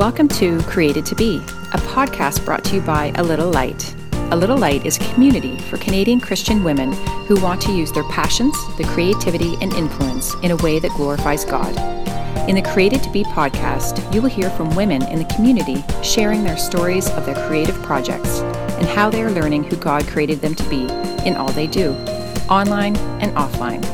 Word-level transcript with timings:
Welcome 0.00 0.28
to 0.28 0.62
Created 0.62 1.04
to 1.06 1.14
Be, 1.14 1.36
a 1.74 1.78
podcast 1.92 2.46
brought 2.46 2.64
to 2.64 2.76
you 2.76 2.80
by 2.80 3.12
A 3.16 3.22
Little 3.22 3.50
Light. 3.50 3.94
A 4.30 4.34
Little 4.34 4.56
Light 4.56 4.86
is 4.86 4.96
a 4.96 5.12
community 5.12 5.58
for 5.58 5.76
Canadian 5.76 6.20
Christian 6.20 6.64
women 6.64 6.94
who 7.26 7.38
want 7.42 7.60
to 7.60 7.72
use 7.72 7.92
their 7.92 8.08
passions, 8.08 8.56
their 8.78 8.86
creativity, 8.94 9.58
and 9.60 9.74
influence 9.74 10.32
in 10.36 10.52
a 10.52 10.56
way 10.56 10.78
that 10.78 10.96
glorifies 10.96 11.44
God. 11.44 11.76
In 12.48 12.54
the 12.54 12.62
Created 12.62 13.02
to 13.02 13.10
Be 13.10 13.24
podcast, 13.24 14.14
you 14.14 14.22
will 14.22 14.30
hear 14.30 14.48
from 14.48 14.74
women 14.74 15.02
in 15.02 15.18
the 15.18 15.34
community 15.34 15.84
sharing 16.02 16.44
their 16.44 16.56
stories 16.56 17.10
of 17.10 17.26
their 17.26 17.46
creative 17.46 17.76
projects 17.82 18.40
and 18.80 18.86
how 18.86 19.10
they 19.10 19.22
are 19.22 19.30
learning 19.30 19.64
who 19.64 19.76
God 19.76 20.08
created 20.08 20.40
them 20.40 20.54
to 20.54 20.70
be 20.70 20.84
in 21.28 21.36
all 21.36 21.52
they 21.52 21.66
do, 21.66 21.92
online 22.48 22.96
and 23.20 23.36
offline. 23.36 23.84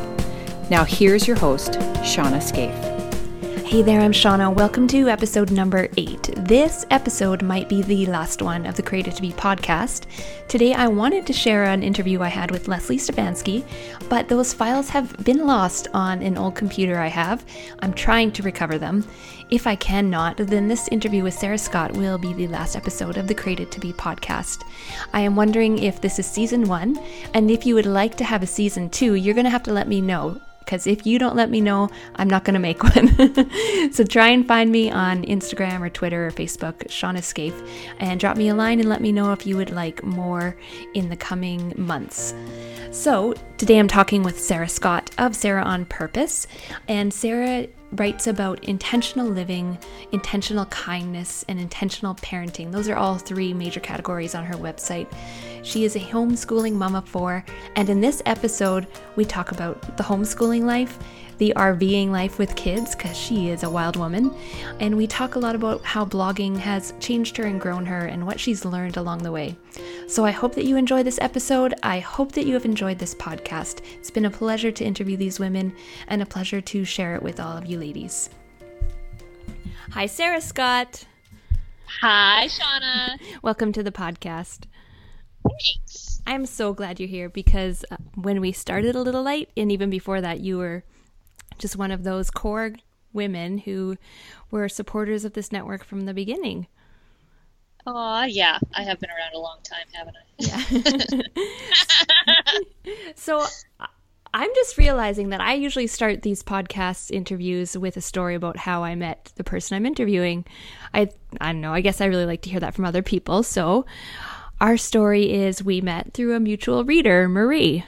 Now, 0.70 0.84
here's 0.84 1.26
your 1.26 1.36
host, 1.36 1.72
Shauna 2.04 2.40
Scaife. 2.40 2.85
Hey 3.66 3.82
there, 3.82 4.00
I'm 4.00 4.12
Shauna. 4.12 4.54
Welcome 4.54 4.86
to 4.88 5.08
episode 5.08 5.50
number 5.50 5.88
eight. 5.96 6.30
This 6.36 6.86
episode 6.92 7.42
might 7.42 7.68
be 7.68 7.82
the 7.82 8.06
last 8.06 8.40
one 8.40 8.64
of 8.64 8.76
the 8.76 8.82
Created 8.82 9.16
to 9.16 9.22
Be 9.22 9.32
podcast. 9.32 10.04
Today, 10.46 10.72
I 10.72 10.86
wanted 10.86 11.26
to 11.26 11.32
share 11.32 11.64
an 11.64 11.82
interview 11.82 12.22
I 12.22 12.28
had 12.28 12.52
with 12.52 12.68
Leslie 12.68 12.96
Stefanski, 12.96 13.64
but 14.08 14.28
those 14.28 14.54
files 14.54 14.88
have 14.90 15.16
been 15.24 15.48
lost 15.48 15.88
on 15.92 16.22
an 16.22 16.38
old 16.38 16.54
computer 16.54 17.00
I 17.00 17.08
have. 17.08 17.44
I'm 17.80 17.92
trying 17.92 18.30
to 18.32 18.44
recover 18.44 18.78
them. 18.78 19.04
If 19.50 19.66
I 19.66 19.74
cannot, 19.74 20.36
then 20.36 20.68
this 20.68 20.86
interview 20.92 21.24
with 21.24 21.34
Sarah 21.34 21.58
Scott 21.58 21.92
will 21.94 22.18
be 22.18 22.32
the 22.34 22.46
last 22.46 22.76
episode 22.76 23.16
of 23.16 23.26
the 23.26 23.34
Created 23.34 23.72
to 23.72 23.80
Be 23.80 23.92
podcast. 23.92 24.62
I 25.12 25.22
am 25.22 25.34
wondering 25.34 25.80
if 25.80 26.00
this 26.00 26.20
is 26.20 26.26
season 26.26 26.68
one, 26.68 27.00
and 27.34 27.50
if 27.50 27.66
you 27.66 27.74
would 27.74 27.84
like 27.84 28.16
to 28.18 28.24
have 28.24 28.44
a 28.44 28.46
season 28.46 28.90
two, 28.90 29.14
you're 29.14 29.34
going 29.34 29.42
to 29.42 29.50
have 29.50 29.64
to 29.64 29.72
let 29.72 29.88
me 29.88 30.00
know 30.00 30.40
because 30.66 30.86
if 30.88 31.06
you 31.06 31.18
don't 31.18 31.36
let 31.36 31.48
me 31.48 31.60
know, 31.60 31.88
I'm 32.16 32.28
not 32.28 32.44
going 32.44 32.54
to 32.54 32.60
make 32.60 32.82
one. 32.96 33.92
so 33.92 34.04
try 34.04 34.28
and 34.28 34.46
find 34.46 34.70
me 34.70 34.90
on 34.90 35.22
Instagram 35.22 35.80
or 35.80 35.88
Twitter 35.88 36.26
or 36.26 36.32
Facebook, 36.32 36.78
Shauna 36.88 37.22
Scaife, 37.22 37.62
and 38.00 38.18
drop 38.18 38.36
me 38.36 38.48
a 38.48 38.54
line 38.54 38.80
and 38.80 38.88
let 38.88 39.00
me 39.00 39.12
know 39.12 39.32
if 39.32 39.46
you 39.46 39.56
would 39.56 39.70
like 39.70 40.02
more 40.02 40.56
in 40.92 41.08
the 41.08 41.16
coming 41.16 41.72
months. 41.76 42.34
So 42.90 43.34
today 43.58 43.78
I'm 43.78 43.88
talking 43.88 44.24
with 44.24 44.40
Sarah 44.40 44.68
Scott 44.68 45.10
of 45.18 45.36
Sarah 45.36 45.62
on 45.62 45.84
Purpose, 45.84 46.48
and 46.88 47.14
Sarah 47.14 47.68
writes 47.92 48.26
about 48.26 48.64
intentional 48.64 49.26
living, 49.26 49.78
intentional 50.12 50.66
kindness, 50.66 51.44
and 51.48 51.60
intentional 51.60 52.14
parenting. 52.16 52.72
Those 52.72 52.88
are 52.88 52.96
all 52.96 53.16
three 53.16 53.54
major 53.54 53.80
categories 53.80 54.34
on 54.34 54.44
her 54.44 54.56
website. 54.56 55.12
She 55.62 55.84
is 55.84 55.96
a 55.96 56.00
homeschooling 56.00 56.74
mama 56.74 57.02
four, 57.02 57.44
and 57.74 57.88
in 57.88 58.00
this 58.00 58.22
episode, 58.26 58.86
we 59.16 59.24
talk 59.24 59.52
about 59.52 59.96
the 59.96 60.02
homeschooling 60.02 60.64
life, 60.64 60.98
the 61.38 61.52
RVing 61.56 62.10
life 62.10 62.38
with 62.38 62.56
kids, 62.56 62.94
because 62.94 63.16
she 63.16 63.50
is 63.50 63.62
a 63.62 63.70
wild 63.70 63.96
woman, 63.96 64.34
and 64.80 64.96
we 64.96 65.06
talk 65.06 65.34
a 65.34 65.38
lot 65.38 65.54
about 65.54 65.84
how 65.84 66.04
blogging 66.04 66.56
has 66.56 66.94
changed 67.00 67.36
her 67.36 67.44
and 67.44 67.60
grown 67.60 67.84
her 67.86 68.06
and 68.06 68.26
what 68.26 68.40
she's 68.40 68.64
learned 68.64 68.96
along 68.96 69.22
the 69.22 69.32
way. 69.32 69.56
So 70.08 70.24
I 70.24 70.30
hope 70.30 70.54
that 70.54 70.64
you 70.64 70.76
enjoy 70.76 71.02
this 71.02 71.18
episode. 71.20 71.74
I 71.82 71.98
hope 71.98 72.32
that 72.32 72.46
you 72.46 72.54
have 72.54 72.64
enjoyed 72.64 72.98
this 72.98 73.14
podcast. 73.14 73.80
It's 73.94 74.10
been 74.10 74.24
a 74.24 74.30
pleasure 74.30 74.72
to 74.72 74.84
interview 74.84 75.16
these 75.16 75.38
women 75.38 75.74
and 76.08 76.22
a 76.22 76.26
pleasure 76.26 76.60
to 76.60 76.84
share 76.84 77.14
it 77.14 77.22
with 77.22 77.40
all 77.40 77.56
of 77.56 77.66
you 77.66 77.78
ladies. 77.78 78.30
Hi, 79.90 80.06
Sarah 80.06 80.40
Scott. 80.40 81.04
Hi, 82.00 82.48
Shauna. 82.48 83.18
Welcome 83.42 83.72
to 83.72 83.82
the 83.82 83.92
podcast. 83.92 84.64
Thanks. 85.42 86.20
I'm 86.26 86.44
so 86.44 86.72
glad 86.72 86.98
you're 86.98 87.08
here 87.08 87.28
because 87.28 87.84
uh, 87.90 87.96
when 88.16 88.40
we 88.40 88.50
started 88.50 88.96
A 88.96 89.00
Little 89.00 89.22
Light, 89.22 89.48
and 89.56 89.70
even 89.70 89.90
before 89.90 90.20
that, 90.20 90.40
you 90.40 90.58
were 90.58 90.82
just 91.58 91.76
one 91.76 91.90
of 91.90 92.04
those 92.04 92.30
core 92.30 92.72
women 93.12 93.58
who 93.58 93.96
were 94.50 94.68
supporters 94.68 95.24
of 95.24 95.32
this 95.32 95.52
network 95.52 95.84
from 95.84 96.06
the 96.06 96.14
beginning. 96.14 96.66
Oh, 97.86 98.24
yeah. 98.24 98.58
I 98.74 98.82
have 98.82 98.98
been 98.98 99.10
around 99.10 99.34
a 99.34 99.38
long 99.38 99.58
time, 99.62 99.86
haven't 99.92 100.16
I? 100.16 101.22
Yeah. 102.48 102.62
so 103.14 103.46
I'm 104.34 104.50
just 104.54 104.76
realizing 104.76 105.30
that 105.30 105.40
I 105.40 105.54
usually 105.54 105.86
start 105.86 106.22
these 106.22 106.42
podcast 106.42 107.10
interviews 107.10 107.78
with 107.78 107.96
a 107.96 108.00
story 108.00 108.34
about 108.34 108.58
how 108.58 108.82
I 108.84 108.94
met 108.94 109.32
the 109.36 109.44
person 109.44 109.76
I'm 109.76 109.86
interviewing. 109.86 110.44
I 110.92 111.08
I 111.40 111.52
don't 111.52 111.62
know, 111.62 111.72
I 111.72 111.80
guess 111.80 112.00
I 112.02 112.06
really 112.06 112.26
like 112.26 112.42
to 112.42 112.50
hear 112.50 112.60
that 112.60 112.74
from 112.74 112.84
other 112.84 113.02
people. 113.02 113.42
So 113.42 113.86
our 114.60 114.76
story 114.76 115.32
is 115.32 115.62
we 115.62 115.80
met 115.80 116.12
through 116.12 116.34
a 116.34 116.40
mutual 116.40 116.84
reader, 116.84 117.28
Marie. 117.28 117.84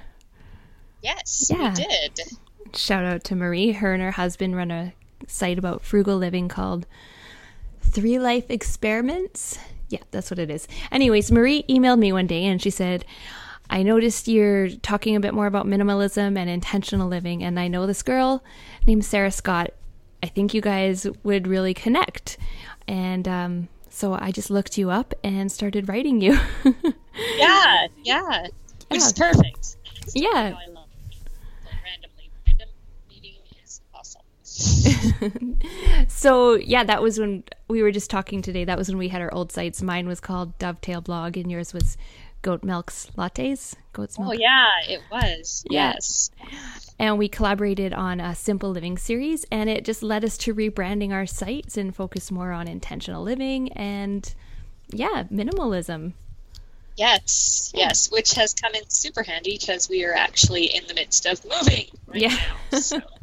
Yes, 1.03 1.51
yeah. 1.51 1.71
we 1.71 1.85
did. 1.85 2.21
Shout 2.75 3.05
out 3.05 3.25
to 3.25 3.37
Marie. 3.37 3.73
Her 3.73 3.93
and 3.93 4.03
her 4.03 4.13
husband 4.13 4.57
run 4.57 4.71
a 4.71 4.93
site 5.27 5.59
about 5.59 5.83
frugal 5.83 6.17
living 6.17 6.49
called 6.49 6.87
Three 7.81 8.19
Life 8.19 8.51
Experiments. 8.51 9.59
Yeah, 9.89 10.03
that's 10.11 10.31
what 10.31 10.39
it 10.39 10.51
is. 10.51 10.69
Anyways, 10.93 11.33
Marie 11.33 11.65
emailed 11.69 11.99
me 11.99 12.13
one 12.13 12.27
day 12.27 12.45
and 12.45 12.61
she 12.61 12.71
said, 12.71 13.05
I 13.71 13.83
noticed 13.83 14.29
you're 14.29 14.69
talking 14.69 15.17
a 15.17 15.21
bit 15.21 15.35
more 15.35 15.47
about 15.47 15.67
minimalism 15.67 16.39
and 16.39 16.49
intentional 16.49 17.09
living, 17.09 17.45
and 17.45 17.61
I 17.61 17.69
know 17.69 17.87
this 17.87 18.03
girl 18.03 18.43
named 18.87 19.05
Sarah 19.05 19.31
Scott. 19.31 19.73
I 20.23 20.27
think 20.27 20.55
you 20.55 20.61
guys 20.61 21.07
would 21.23 21.47
really 21.47 21.75
connect. 21.75 22.39
And 22.87 23.29
um, 23.29 23.69
so 23.91 24.15
I 24.15 24.33
just 24.33 24.51
looked 24.51 24.79
you 24.79 24.91
up 24.91 25.15
and 25.23 25.53
started 25.53 25.89
writing 25.89 26.21
you. 26.21 26.39
yeah, 27.37 27.87
yeah. 28.03 28.47
Which 28.89 29.01
yeah. 29.01 29.07
is 29.07 29.13
perfect. 29.13 29.77
Yeah. 30.15 30.57
so 36.09 36.55
yeah, 36.55 36.85
that 36.85 37.03
was 37.03 37.19
when 37.19 37.45
we 37.69 37.83
were 37.83 37.93
just 37.93 38.11
talking 38.11 38.43
today. 38.43 38.65
That 38.65 38.79
was 38.79 38.89
when 38.89 38.99
we 38.99 39.09
had 39.09 39.23
our 39.23 39.33
old 39.33 39.53
sites. 39.53 39.83
Mine 39.83 40.09
was 40.09 40.21
called 40.21 40.59
Dovetail 40.59 41.01
Blog, 41.01 41.37
and 41.37 41.51
yours 41.51 41.73
was 41.73 41.97
Goat 42.43 42.65
Milk's 42.65 43.11
Lattes. 43.17 43.75
Goat's 43.93 44.17
oh, 44.19 44.23
Milk. 44.23 44.35
Oh 44.35 44.39
yeah, 44.39 44.95
it 44.95 45.01
was. 45.11 45.65
Yes. 45.71 46.31
And 46.99 47.19
we 47.19 47.29
collaborated 47.29 47.93
on 47.93 48.21
a 48.21 48.35
simple 48.35 48.71
living 48.71 48.99
series, 48.99 49.45
and 49.53 49.71
it 49.71 49.85
just 49.85 50.03
led 50.03 50.25
us 50.25 50.37
to 50.39 50.55
rebranding 50.55 51.13
our 51.13 51.27
sites 51.27 51.77
and 51.77 51.95
focus 51.95 52.31
more 52.31 52.53
on 52.53 52.67
intentional 52.67 53.23
living 53.23 53.73
and 53.73 54.35
yeah, 54.91 55.25
minimalism. 55.33 56.15
Yes, 56.97 57.71
yes, 57.77 58.11
which 58.11 58.33
has 58.33 58.55
come 58.55 58.75
in 58.75 58.89
super 58.91 59.23
handy 59.23 59.57
because 59.57 59.89
we 59.89 60.05
are 60.05 60.15
actually 60.15 60.65
in 60.65 60.85
the 60.89 60.95
midst 60.95 61.27
of 61.27 61.45
moving 61.45 61.87
right 62.09 62.23
yeah. 62.23 62.37
now. 62.73 62.79
So. 62.81 63.01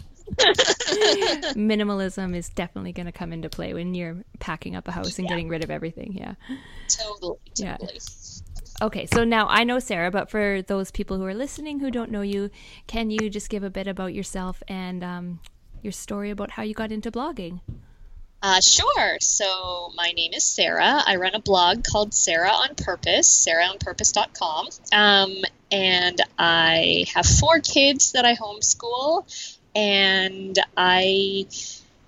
Minimalism 1.56 2.36
is 2.36 2.50
definitely 2.50 2.92
going 2.94 3.06
to 3.06 3.12
come 3.12 3.32
into 3.34 3.50
play 3.50 3.74
when 3.74 3.94
you're 3.94 4.24
packing 4.40 4.76
up 4.76 4.88
a 4.88 4.92
house 4.92 5.18
and 5.18 5.26
yeah. 5.26 5.30
getting 5.30 5.50
rid 5.50 5.64
of 5.64 5.72
everything. 5.72 6.14
Yeah. 6.14 6.36
Totally. 6.88 7.38
Totally. 7.56 7.90
Yeah. 7.94 8.82
Okay, 8.82 9.06
so 9.06 9.24
now 9.24 9.48
I 9.48 9.64
know 9.64 9.80
Sarah, 9.80 10.12
but 10.12 10.30
for 10.30 10.62
those 10.62 10.92
people 10.92 11.18
who 11.18 11.26
are 11.26 11.34
listening 11.34 11.80
who 11.80 11.90
don't 11.90 12.12
know 12.12 12.22
you, 12.22 12.50
can 12.88 13.10
you 13.10 13.30
just 13.30 13.50
give 13.50 13.64
a 13.64 13.70
bit 13.70 13.88
about 13.88 14.14
yourself 14.14 14.62
and 14.68 15.04
um, 15.04 15.40
your 15.82 15.94
story 15.94 16.30
about 16.30 16.52
how 16.52 16.64
you 16.64 16.74
got 16.74 16.92
into 16.92 17.10
blogging? 17.10 17.62
Uh, 18.42 18.60
sure. 18.62 19.18
So 19.22 19.92
my 19.96 20.12
name 20.12 20.34
is 20.34 20.44
Sarah. 20.44 21.02
I 21.06 21.16
run 21.16 21.34
a 21.34 21.40
blog 21.40 21.84
called 21.84 22.14
Sarah 22.14 22.52
on 22.52 22.76
Purpose, 22.76 23.48
sarahonpurpose.com. 23.48 24.68
Um, 24.92 25.36
and 25.72 26.22
I 26.38 27.06
have 27.16 27.26
four 27.26 27.60
kids 27.60 28.12
that 28.12 28.24
I 28.24 28.36
homeschool 28.36 29.55
and 29.76 30.58
I 30.78 31.46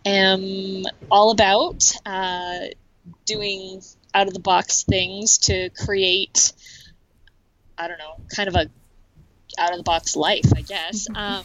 am 0.05 0.83
all 1.11 1.31
about 1.31 1.91
uh, 2.05 2.59
doing 3.25 3.81
out 4.13 4.27
of 4.27 4.33
the 4.33 4.39
box 4.39 4.83
things 4.83 5.37
to 5.39 5.69
create, 5.69 6.53
I 7.77 7.87
don't 7.87 7.99
know, 7.99 8.15
kind 8.35 8.47
of 8.47 8.55
a 8.55 8.69
out 9.59 9.71
of 9.71 9.77
the 9.77 9.83
box 9.83 10.15
life, 10.15 10.51
I 10.55 10.61
guess. 10.61 11.07
Um, 11.13 11.43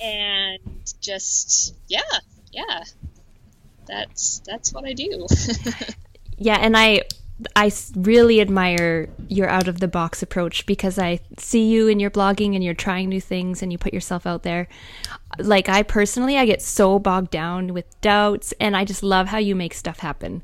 and 0.00 0.60
just 1.00 1.74
yeah, 1.86 2.00
yeah, 2.52 2.84
that's 3.86 4.40
that's 4.44 4.72
what 4.72 4.84
I 4.84 4.92
do. 4.92 5.26
yeah, 6.38 6.58
and 6.60 6.76
I 6.76 7.02
I 7.54 7.70
really 7.94 8.40
admire 8.40 9.08
your 9.28 9.48
out 9.48 9.68
of 9.68 9.78
the 9.78 9.86
box 9.86 10.22
approach 10.22 10.66
because 10.66 10.98
I 10.98 11.20
see 11.36 11.66
you 11.66 11.86
in 11.86 12.00
your 12.00 12.10
blogging 12.10 12.54
and 12.54 12.64
you're 12.64 12.74
trying 12.74 13.08
new 13.08 13.20
things 13.20 13.62
and 13.62 13.70
you 13.70 13.78
put 13.78 13.94
yourself 13.94 14.26
out 14.26 14.42
there. 14.42 14.68
Like 15.38 15.68
I 15.68 15.82
personally, 15.84 16.36
I 16.36 16.46
get 16.46 16.60
so 16.62 16.98
bogged 16.98 17.30
down 17.30 17.74
with 17.74 18.00
doubts 18.00 18.52
and 18.60 18.76
I 18.76 18.84
just 18.84 19.02
love 19.02 19.28
how 19.28 19.38
you 19.38 19.54
make 19.54 19.74
stuff 19.74 20.00
happen. 20.00 20.42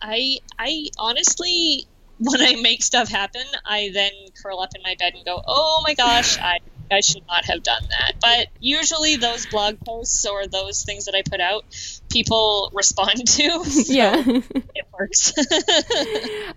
I 0.00 0.38
I 0.58 0.88
honestly 0.98 1.86
when 2.18 2.40
I 2.40 2.60
make 2.60 2.82
stuff 2.82 3.08
happen, 3.08 3.44
I 3.64 3.90
then 3.92 4.12
curl 4.40 4.60
up 4.60 4.70
in 4.76 4.82
my 4.82 4.94
bed 4.98 5.14
and 5.14 5.24
go, 5.24 5.42
"Oh 5.46 5.82
my 5.84 5.94
gosh, 5.94 6.38
I 6.38 6.58
I 6.90 7.00
should 7.00 7.26
not 7.26 7.44
have 7.44 7.62
done 7.62 7.82
that. 7.88 8.14
But 8.20 8.48
usually 8.60 9.16
those 9.16 9.46
blog 9.46 9.78
posts 9.80 10.26
or 10.26 10.46
those 10.46 10.84
things 10.84 11.06
that 11.06 11.14
I 11.14 11.22
put 11.22 11.40
out, 11.40 11.64
people 12.10 12.70
respond 12.72 13.26
to. 13.26 13.64
So 13.64 13.92
yeah, 13.92 14.22
it 14.26 14.86
works. 14.98 15.32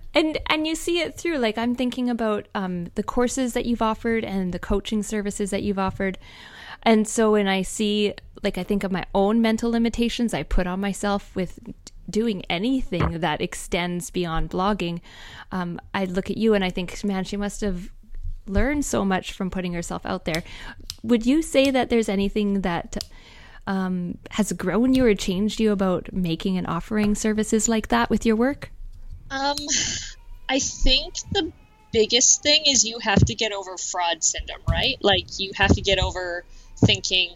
and 0.14 0.38
and 0.48 0.68
you 0.68 0.76
see 0.76 1.00
it 1.00 1.18
through. 1.18 1.38
Like 1.38 1.58
I'm 1.58 1.76
thinking 1.76 2.10
about 2.10 2.48
um, 2.56 2.88
the 2.96 3.04
courses 3.04 3.54
that 3.54 3.66
you've 3.66 3.82
offered 3.82 4.24
and 4.24 4.54
the 4.54 4.60
coaching 4.60 5.04
services 5.04 5.52
that 5.52 5.64
you've 5.64 5.80
offered. 5.80 6.18
And 6.84 7.08
so 7.08 7.32
when 7.32 7.48
I 7.48 7.62
see, 7.62 8.14
like, 8.44 8.58
I 8.58 8.64
think 8.64 8.84
of 8.84 8.92
my 8.92 9.06
own 9.16 9.42
mental 9.42 9.72
limitations 9.72 10.34
I 10.34 10.44
put 10.44 10.68
on 10.68 10.82
myself 10.82 11.34
with 11.34 11.58
doing 12.10 12.44
anything 12.50 13.22
that 13.22 13.42
extends 13.42 14.12
beyond 14.12 14.50
blogging, 14.50 15.00
um, 15.52 15.80
I 15.94 16.06
look 16.06 16.30
at 16.30 16.38
you 16.38 16.54
and 16.54 16.64
I 16.64 16.70
think, 16.70 17.02
man, 17.06 17.24
she 17.24 17.38
must 17.38 17.62
have 17.62 17.90
learned 18.48 18.86
so 18.86 19.06
much 19.06 19.34
from 19.34 19.50
putting 19.50 19.74
yourself 19.74 20.06
out 20.06 20.26
there. 20.26 20.44
Would 21.04 21.26
you 21.26 21.42
say 21.42 21.72
that 21.72 21.90
there's 21.90 22.10
anything 22.10 22.62
that 22.62 23.04
um, 23.68 24.18
has 24.32 24.52
grown 24.54 24.94
you 24.94 25.06
or 25.06 25.16
changed 25.16 25.60
you 25.60 25.72
about 25.72 26.12
making 26.14 26.58
and 26.58 26.68
offering 26.68 27.16
services 27.16 27.70
like 27.70 27.90
that 27.90 28.10
with 28.10 28.26
your 28.26 28.36
work? 28.36 28.72
Um, 29.30 29.56
I 30.50 30.60
think 30.60 31.16
the 31.32 31.52
biggest 31.92 32.44
thing 32.44 32.64
is 32.66 32.84
you 32.84 33.00
have 33.00 33.24
to 33.26 33.36
get 33.36 33.52
over 33.54 33.78
fraud 33.78 34.24
syndrome, 34.24 34.62
right? 34.70 34.98
Like 35.02 35.40
you 35.40 35.52
have 35.56 35.74
to 35.76 35.82
get 35.82 36.00
over 36.00 36.44
thinking, 36.78 37.34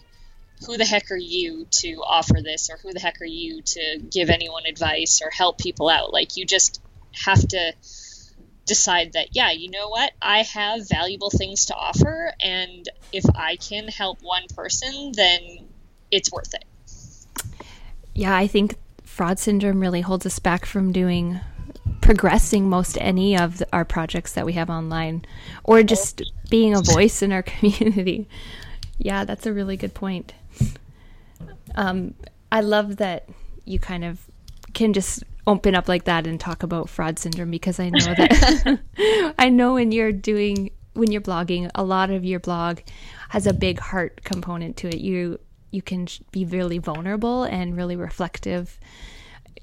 who 0.65 0.75
the 0.75 0.86
heck 0.86 1.12
are 1.12 1.18
you 1.18 1.68
to 1.69 2.01
offer 2.06 2.42
this, 2.44 2.69
or 2.69 2.77
who 2.77 2.92
the 2.92 3.00
heck 3.00 3.21
are 3.21 3.25
you 3.25 3.62
to 3.62 4.00
give 4.12 4.30
anyone 4.30 4.65
advice 4.65 5.21
or 5.24 5.30
help 5.30 5.59
people 5.59 5.88
out? 5.88 6.12
Like 6.12 6.36
you 6.36 6.45
just 6.45 6.81
have 7.13 7.48
to 7.50 7.74
decide 8.68 9.14
that, 9.14 9.36
yeah, 9.36 9.52
you 9.52 9.72
know 9.72 9.90
what? 9.90 10.12
I 10.22 10.44
have 10.44 10.88
valuable 10.88 11.31
things 11.31 11.66
to 11.66 11.75
offer, 11.75 12.31
and 12.40 12.88
if 13.12 13.25
I 13.36 13.56
can 13.56 13.88
help 13.88 14.22
one 14.22 14.44
person, 14.56 15.14
then 15.16 15.42
it's 16.12 16.31
worth 16.31 16.54
it. 16.54 16.66
Yeah, 18.14 18.36
I 18.36 18.48
think 18.48 18.75
fraud 19.04 19.40
syndrome 19.40 19.80
really 19.80 20.02
holds 20.02 20.25
us 20.25 20.38
back 20.38 20.66
from 20.66 20.92
doing 20.92 21.40
progressing 22.02 22.69
most 22.69 22.98
any 23.02 23.38
of 23.38 23.58
the, 23.58 23.68
our 23.74 23.84
projects 23.84 24.34
that 24.34 24.46
we 24.46 24.54
have 24.54 24.69
online 24.69 25.25
or 25.64 25.84
just 25.84 26.22
being 26.50 26.75
a 26.75 26.81
voice 26.81 27.22
in 27.22 27.31
our 27.31 27.42
community. 27.44 28.28
Yeah, 28.98 29.25
that's 29.25 29.46
a 29.46 29.54
really 29.54 29.78
good 29.78 29.94
point. 29.94 30.34
Um, 31.75 32.14
I 32.52 32.62
love 32.62 32.98
that 32.98 33.28
you 33.66 33.80
kind 33.80 34.04
of 34.04 34.19
can 34.74 34.94
just 34.94 35.24
open 35.48 35.74
up 35.74 35.88
like 35.88 36.04
that 36.04 36.28
and 36.28 36.40
talk 36.40 36.62
about 36.62 36.90
fraud 36.90 37.18
syndrome 37.18 37.50
because 37.50 37.80
I 37.80 37.90
know 37.90 38.00
that 38.00 38.80
I 39.40 39.50
know 39.50 39.74
when 39.74 39.92
you're 39.92 40.12
doing 40.12 40.72
when 40.94 41.12
you're 41.12 41.22
blogging, 41.22 41.70
a 41.76 41.84
lot 41.84 42.10
of 42.10 42.26
your 42.26 42.40
blog 42.40 42.80
has 43.30 43.46
a 43.48 43.54
big 43.54 43.80
heart 43.80 44.24
component 44.24 44.78
to 44.78 44.88
it. 44.88 45.00
You 45.00 45.40
you 45.72 45.82
can 45.82 46.08
be 46.32 46.46
really 46.46 46.80
vulnerable 46.80 47.44
and 47.44 47.78
really 47.78 47.96
reflective 47.96 48.80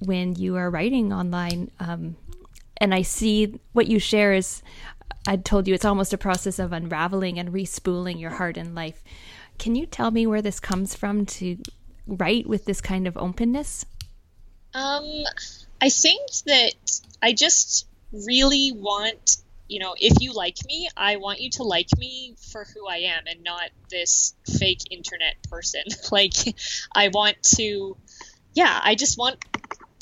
when 0.00 0.34
you 0.36 0.56
are 0.56 0.70
writing 0.70 1.12
online. 1.12 1.70
Um, 1.80 2.16
and 2.76 2.94
I 2.94 3.02
see 3.02 3.58
what 3.72 3.86
you 3.86 3.98
share 3.98 4.32
is, 4.32 4.62
I 5.26 5.36
told 5.36 5.66
you, 5.66 5.74
it's 5.74 5.84
almost 5.84 6.12
a 6.12 6.18
process 6.18 6.58
of 6.58 6.72
unraveling 6.72 7.38
and 7.38 7.50
respooling 7.50 8.20
your 8.20 8.30
heart 8.30 8.56
and 8.56 8.74
life. 8.74 9.02
Can 9.58 9.74
you 9.74 9.86
tell 9.86 10.10
me 10.10 10.26
where 10.26 10.42
this 10.42 10.60
comes 10.60 10.94
from 10.94 11.24
to 11.26 11.56
write 12.06 12.46
with 12.46 12.66
this 12.66 12.80
kind 12.80 13.06
of 13.06 13.16
openness? 13.16 13.86
Um, 14.74 15.24
I 15.84 15.90
think 15.90 16.30
that 16.46 16.72
I 17.20 17.34
just 17.34 17.86
really 18.10 18.72
want, 18.72 19.36
you 19.68 19.80
know, 19.80 19.94
if 19.98 20.22
you 20.22 20.32
like 20.32 20.56
me, 20.66 20.88
I 20.96 21.16
want 21.16 21.42
you 21.42 21.50
to 21.50 21.62
like 21.62 21.88
me 21.98 22.36
for 22.52 22.64
who 22.64 22.88
I 22.88 22.96
am 23.14 23.24
and 23.26 23.44
not 23.44 23.68
this 23.90 24.34
fake 24.58 24.80
internet 24.90 25.34
person. 25.50 25.82
like, 26.10 26.32
I 26.94 27.08
want 27.08 27.36
to, 27.56 27.98
yeah, 28.54 28.80
I 28.82 28.94
just 28.94 29.18
want 29.18 29.44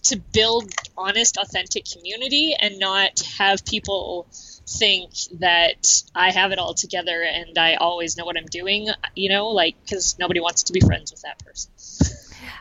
to 0.05 0.21
build 0.33 0.73
honest, 0.97 1.37
authentic 1.37 1.85
community 1.85 2.55
and 2.57 2.79
not 2.79 3.19
have 3.39 3.65
people 3.65 4.29
think 4.69 5.11
that 5.41 6.05
I 6.15 6.31
have 6.31 6.53
it 6.53 6.61
all 6.61 6.75
together 6.75 7.25
and 7.25 7.59
I 7.59 7.75
always 7.75 8.17
know 8.17 8.25
what 8.25 8.37
I'm 8.37 8.47
doing, 8.47 8.87
you 9.17 9.31
know, 9.31 9.49
like, 9.49 9.75
because 9.83 10.17
nobody 10.17 10.39
wants 10.39 10.63
to 10.65 10.73
be 10.73 10.79
friends 10.79 11.11
with 11.11 11.23
that 11.23 11.45
person. 11.45 11.73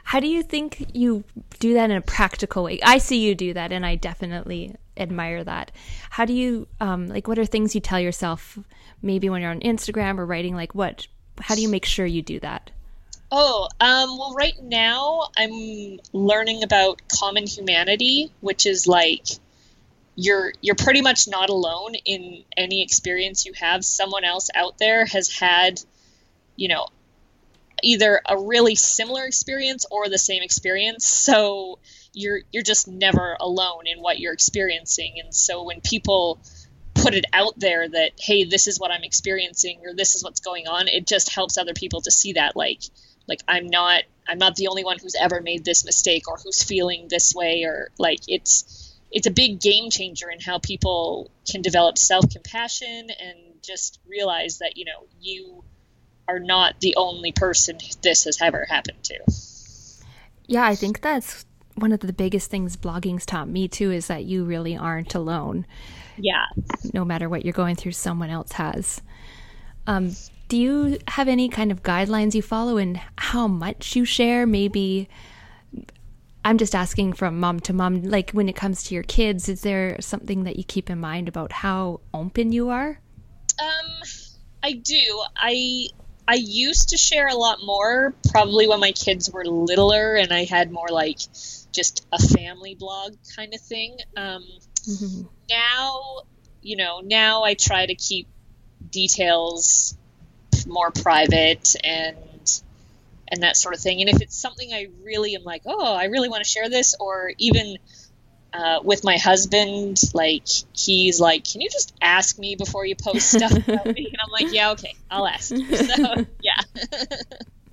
How 0.06 0.19
do 0.19 0.27
you 0.27 0.41
think 0.41 0.88
you 0.94 1.24
do 1.61 1.75
that 1.75 1.89
in 1.89 1.95
a 1.95 2.01
practical 2.01 2.63
way? 2.63 2.79
I 2.83 2.97
see 2.97 3.19
you 3.19 3.35
do 3.35 3.53
that 3.53 3.71
and 3.71 3.85
I 3.85 3.95
definitely 3.95 4.75
admire 4.97 5.43
that. 5.43 5.71
How 6.09 6.25
do 6.25 6.33
you, 6.33 6.67
um, 6.81 7.07
like, 7.07 7.27
what 7.27 7.39
are 7.39 7.45
things 7.45 7.73
you 7.75 7.79
tell 7.79 7.99
yourself 7.99 8.59
maybe 9.01 9.29
when 9.29 9.41
you're 9.41 9.51
on 9.51 9.61
Instagram 9.61 10.17
or 10.17 10.25
writing? 10.25 10.55
Like, 10.55 10.75
what, 10.75 11.07
how 11.39 11.55
do 11.55 11.61
you 11.61 11.69
make 11.69 11.85
sure 11.85 12.05
you 12.05 12.21
do 12.21 12.39
that? 12.41 12.71
Oh, 13.31 13.69
um, 13.79 14.17
well, 14.17 14.33
right 14.33 14.61
now 14.61 15.29
I'm 15.37 15.99
learning 16.11 16.63
about 16.63 16.99
common 17.07 17.47
humanity, 17.47 18.31
which 18.41 18.65
is 18.65 18.87
like 18.87 19.25
you're 20.15 20.51
you're 20.59 20.75
pretty 20.75 21.01
much 21.01 21.29
not 21.29 21.49
alone 21.49 21.95
in 21.95 22.43
any 22.57 22.83
experience 22.83 23.45
you 23.45 23.53
have. 23.53 23.85
Someone 23.85 24.25
else 24.25 24.49
out 24.53 24.77
there 24.79 25.05
has 25.05 25.29
had, 25.29 25.79
you 26.57 26.67
know, 26.67 26.87
either 27.83 28.21
a 28.27 28.37
really 28.37 28.75
similar 28.75 29.25
experience 29.25 29.85
or 29.91 30.09
the 30.09 30.17
same 30.17 30.43
experience. 30.43 31.07
So 31.07 31.79
you're 32.13 32.41
you're 32.51 32.63
just 32.63 32.87
never 32.87 33.37
alone 33.39 33.87
in 33.87 33.99
what 34.01 34.19
you're 34.19 34.33
experiencing. 34.33 35.15
And 35.23 35.33
so 35.33 35.63
when 35.63 35.81
people 35.81 36.39
put 36.93 37.13
it 37.13 37.25
out 37.33 37.53
there 37.57 37.87
that 37.87 38.11
hey, 38.19 38.43
this 38.43 38.67
is 38.67 38.79
what 38.79 38.91
I'm 38.91 39.03
experiencing 39.03 39.81
or 39.85 39.93
this 39.93 40.15
is 40.15 40.23
what's 40.23 40.41
going 40.41 40.67
on, 40.67 40.87
it 40.87 41.07
just 41.07 41.29
helps 41.29 41.57
other 41.57 41.73
people 41.73 42.01
to 42.01 42.11
see 42.11 42.33
that 42.33 42.55
like 42.55 42.81
like 43.27 43.39
i'm 43.47 43.67
not 43.67 44.03
i'm 44.27 44.37
not 44.37 44.55
the 44.55 44.67
only 44.67 44.83
one 44.83 44.97
who's 44.99 45.15
ever 45.19 45.41
made 45.41 45.63
this 45.63 45.85
mistake 45.85 46.27
or 46.27 46.37
who's 46.43 46.63
feeling 46.63 47.07
this 47.09 47.33
way 47.33 47.63
or 47.63 47.89
like 47.97 48.19
it's 48.27 48.97
it's 49.11 49.27
a 49.27 49.31
big 49.31 49.59
game 49.59 49.89
changer 49.89 50.29
in 50.29 50.39
how 50.39 50.59
people 50.59 51.31
can 51.49 51.61
develop 51.61 51.97
self-compassion 51.97 53.09
and 53.09 53.37
just 53.63 53.99
realize 54.07 54.59
that 54.59 54.77
you 54.77 54.85
know 54.85 55.05
you 55.19 55.63
are 56.31 56.39
not 56.39 56.79
the 56.81 56.95
only 56.95 57.31
person 57.31 57.77
this 58.01 58.25
has 58.25 58.41
ever 58.41 58.65
happened 58.69 59.03
to 59.03 59.17
yeah 60.47 60.65
i 60.65 60.75
think 60.75 61.01
that's 61.01 61.45
one 61.75 61.91
of 61.91 61.99
the 62.01 62.13
biggest 62.13 62.49
things 62.49 62.75
blogging's 62.75 63.25
taught 63.25 63.47
me 63.47 63.67
too 63.67 63.91
is 63.91 64.07
that 64.07 64.25
you 64.25 64.43
really 64.43 64.75
aren't 64.75 65.15
alone 65.15 65.65
yeah 66.17 66.45
no 66.93 67.05
matter 67.05 67.29
what 67.29 67.45
you're 67.45 67.53
going 67.53 67.75
through 67.75 67.91
someone 67.91 68.29
else 68.29 68.53
has 68.53 69.01
um, 69.87 70.15
do 70.47 70.57
you 70.57 70.97
have 71.07 71.27
any 71.27 71.49
kind 71.49 71.71
of 71.71 71.81
guidelines 71.81 72.35
you 72.35 72.41
follow 72.41 72.77
in 72.77 72.99
how 73.17 73.47
much 73.47 73.95
you 73.95 74.03
share? 74.03 74.45
Maybe 74.45 75.07
I'm 76.43 76.57
just 76.57 76.75
asking 76.75 77.13
from 77.13 77.39
mom 77.39 77.59
to 77.61 77.73
mom, 77.73 78.03
like 78.03 78.31
when 78.31 78.49
it 78.49 78.55
comes 78.55 78.83
to 78.83 78.93
your 78.93 79.03
kids, 79.03 79.47
is 79.47 79.61
there 79.61 79.95
something 80.01 80.43
that 80.43 80.57
you 80.57 80.63
keep 80.63 80.89
in 80.89 80.99
mind 80.99 81.27
about 81.27 81.51
how 81.51 82.01
open 82.13 82.51
you 82.51 82.69
are? 82.69 82.99
Um, 83.59 84.01
I 84.63 84.73
do. 84.73 85.23
I 85.37 85.87
I 86.27 86.35
used 86.35 86.89
to 86.89 86.97
share 86.97 87.27
a 87.27 87.35
lot 87.35 87.59
more, 87.63 88.13
probably 88.29 88.68
when 88.68 88.79
my 88.79 88.91
kids 88.91 89.29
were 89.29 89.44
littler 89.45 90.15
and 90.15 90.31
I 90.31 90.45
had 90.45 90.72
more 90.72 90.88
like 90.89 91.19
just 91.74 92.05
a 92.12 92.19
family 92.19 92.75
blog 92.75 93.15
kind 93.36 93.53
of 93.53 93.62
thing. 93.62 93.98
Um, 94.15 94.45
mm-hmm. 94.88 95.22
Now, 95.50 96.22
you 96.62 96.77
know, 96.77 97.01
now 97.03 97.43
I 97.43 97.55
try 97.55 97.86
to 97.86 97.95
keep 97.95 98.27
details 98.89 99.98
more 100.67 100.91
private 100.91 101.75
and 101.84 102.17
and 103.27 103.43
that 103.43 103.55
sort 103.55 103.74
of 103.74 103.79
thing. 103.79 104.01
And 104.01 104.10
if 104.10 104.22
it's 104.22 104.36
something 104.36 104.74
I 104.74 104.88
really 105.03 105.36
am 105.36 105.43
like, 105.43 105.62
oh, 105.65 105.95
I 105.95 106.05
really 106.05 106.27
want 106.27 106.43
to 106.43 106.50
share 106.50 106.69
this, 106.69 106.95
or 107.00 107.31
even 107.38 107.77
uh, 108.53 108.79
with 108.84 109.03
my 109.03 109.17
husband, 109.17 109.98
like 110.13 110.43
he's 110.74 111.20
like, 111.20 111.46
can 111.46 111.62
you 111.62 111.70
just 111.70 111.93
ask 112.01 112.38
me 112.38 112.55
before 112.55 112.86
you 112.86 112.96
post 112.96 113.31
stuff 113.31 113.51
about 113.51 113.86
me? 113.96 114.08
And 114.08 114.17
I'm 114.24 114.31
like, 114.31 114.53
yeah, 114.53 114.72
okay, 114.72 114.93
I'll 115.10 115.27
ask. 115.27 115.53
So 115.72 116.25
yeah. 116.41 116.62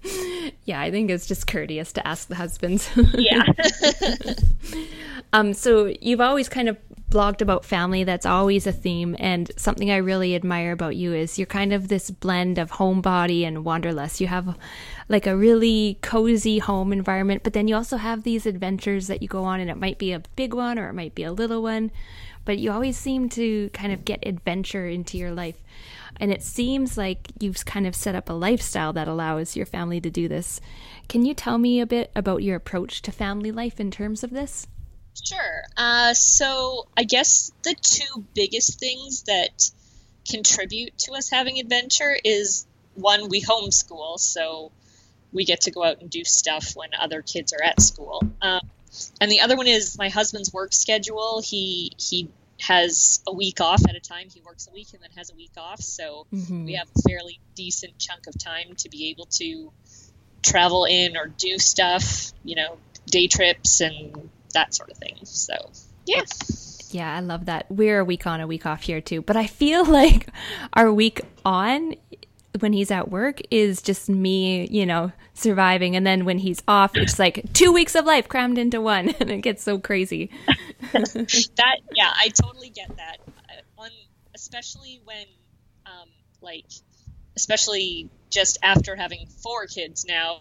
yeah, 0.64 0.80
I 0.80 0.90
think 0.90 1.10
it's 1.10 1.26
just 1.26 1.46
courteous 1.46 1.92
to 1.94 2.06
ask 2.06 2.28
the 2.28 2.34
husbands. 2.36 2.88
yeah. 3.14 3.42
um. 5.32 5.54
So 5.54 5.92
you've 6.00 6.20
always 6.20 6.48
kind 6.48 6.68
of 6.68 6.76
blogged 7.10 7.40
about 7.40 7.64
family, 7.64 8.04
that's 8.04 8.26
always 8.26 8.66
a 8.66 8.72
theme. 8.72 9.16
And 9.18 9.50
something 9.56 9.90
I 9.90 9.96
really 9.96 10.34
admire 10.34 10.72
about 10.72 10.96
you 10.96 11.14
is 11.14 11.38
you're 11.38 11.46
kind 11.46 11.72
of 11.72 11.88
this 11.88 12.10
blend 12.10 12.58
of 12.58 12.72
homebody 12.72 13.46
and 13.46 13.64
wanderlust. 13.64 14.20
You 14.20 14.26
have 14.26 14.58
like 15.08 15.26
a 15.26 15.36
really 15.36 15.98
cozy 16.02 16.58
home 16.58 16.92
environment, 16.92 17.42
but 17.42 17.54
then 17.54 17.68
you 17.68 17.76
also 17.76 17.96
have 17.96 18.22
these 18.22 18.46
adventures 18.46 19.06
that 19.06 19.22
you 19.22 19.28
go 19.28 19.44
on, 19.44 19.60
and 19.60 19.70
it 19.70 19.78
might 19.78 19.98
be 19.98 20.12
a 20.12 20.22
big 20.36 20.52
one 20.52 20.78
or 20.78 20.88
it 20.88 20.94
might 20.94 21.14
be 21.14 21.24
a 21.24 21.32
little 21.32 21.62
one, 21.62 21.90
but 22.44 22.58
you 22.58 22.70
always 22.70 22.96
seem 22.96 23.28
to 23.30 23.70
kind 23.70 23.92
of 23.92 24.04
get 24.04 24.26
adventure 24.26 24.86
into 24.86 25.16
your 25.16 25.32
life. 25.32 25.56
And 26.20 26.32
it 26.32 26.42
seems 26.42 26.98
like 26.98 27.28
you've 27.38 27.64
kind 27.64 27.86
of 27.86 27.94
set 27.94 28.14
up 28.14 28.28
a 28.28 28.32
lifestyle 28.32 28.92
that 28.94 29.08
allows 29.08 29.56
your 29.56 29.66
family 29.66 30.00
to 30.00 30.10
do 30.10 30.28
this. 30.28 30.60
Can 31.08 31.24
you 31.24 31.32
tell 31.32 31.58
me 31.58 31.80
a 31.80 31.86
bit 31.86 32.10
about 32.14 32.42
your 32.42 32.56
approach 32.56 33.02
to 33.02 33.12
family 33.12 33.52
life 33.52 33.78
in 33.78 33.90
terms 33.90 34.24
of 34.24 34.30
this? 34.30 34.66
Sure. 35.24 35.62
Uh, 35.76 36.14
so 36.14 36.86
I 36.96 37.04
guess 37.04 37.52
the 37.62 37.74
two 37.80 38.24
biggest 38.34 38.78
things 38.78 39.22
that 39.24 39.70
contribute 40.30 40.96
to 40.98 41.12
us 41.12 41.30
having 41.30 41.58
adventure 41.58 42.16
is 42.24 42.66
one, 42.94 43.28
we 43.28 43.42
homeschool, 43.42 44.18
so 44.18 44.72
we 45.32 45.44
get 45.44 45.62
to 45.62 45.70
go 45.70 45.84
out 45.84 46.00
and 46.00 46.10
do 46.10 46.24
stuff 46.24 46.72
when 46.74 46.90
other 46.98 47.22
kids 47.22 47.52
are 47.52 47.62
at 47.62 47.80
school. 47.80 48.22
Um, 48.40 48.60
and 49.20 49.30
the 49.30 49.40
other 49.40 49.56
one 49.56 49.66
is 49.66 49.98
my 49.98 50.08
husband's 50.08 50.52
work 50.52 50.72
schedule. 50.72 51.42
He 51.44 51.92
he 51.98 52.28
has 52.60 53.22
a 53.26 53.32
week 53.32 53.60
off 53.60 53.82
at 53.88 53.94
a 53.94 54.00
time. 54.00 54.28
He 54.32 54.40
works 54.40 54.66
a 54.66 54.72
week 54.72 54.88
and 54.92 55.02
then 55.02 55.10
has 55.16 55.30
a 55.30 55.34
week 55.34 55.52
off, 55.56 55.80
so 55.80 56.26
mm-hmm. 56.32 56.64
we 56.64 56.74
have 56.74 56.88
a 56.96 57.02
fairly 57.08 57.38
decent 57.54 57.98
chunk 57.98 58.26
of 58.26 58.38
time 58.38 58.74
to 58.78 58.88
be 58.88 59.10
able 59.10 59.26
to 59.26 59.72
travel 60.42 60.86
in 60.86 61.16
or 61.16 61.26
do 61.26 61.58
stuff. 61.58 62.32
You 62.42 62.56
know, 62.56 62.78
day 63.06 63.28
trips 63.28 63.80
and 63.80 64.30
that 64.54 64.74
sort 64.74 64.90
of 64.90 64.96
thing. 64.98 65.18
So 65.24 65.54
yeah. 66.06 66.22
Yeah, 66.90 67.14
I 67.14 67.20
love 67.20 67.46
that. 67.46 67.66
We're 67.68 68.00
a 68.00 68.04
week 68.04 68.26
on, 68.26 68.40
a 68.40 68.46
week 68.46 68.64
off 68.64 68.82
here 68.82 69.00
too. 69.00 69.22
But 69.22 69.36
I 69.36 69.46
feel 69.46 69.84
like 69.90 70.28
our 70.72 70.92
week 70.92 71.20
on 71.44 71.94
when 72.60 72.72
he's 72.72 72.90
at 72.90 73.10
work 73.10 73.40
is 73.50 73.82
just 73.82 74.08
me, 74.08 74.66
you 74.68 74.86
know, 74.86 75.12
surviving. 75.34 75.96
And 75.96 76.06
then 76.06 76.24
when 76.24 76.38
he's 76.38 76.62
off, 76.66 76.96
it's 76.96 77.18
like 77.18 77.52
two 77.52 77.72
weeks 77.72 77.94
of 77.94 78.04
life 78.04 78.28
crammed 78.28 78.58
into 78.58 78.80
one. 78.80 79.14
And 79.20 79.30
it 79.30 79.42
gets 79.42 79.62
so 79.62 79.78
crazy. 79.78 80.30
that, 80.92 81.76
yeah, 81.94 82.12
I 82.14 82.28
totally 82.28 82.70
get 82.70 82.96
that. 82.96 83.18
One, 83.76 83.90
especially 84.34 85.00
when, 85.04 85.26
um, 85.86 86.08
like, 86.40 86.66
especially 87.36 88.08
just 88.30 88.58
after 88.62 88.96
having 88.96 89.26
four 89.26 89.66
kids 89.66 90.04
now, 90.06 90.40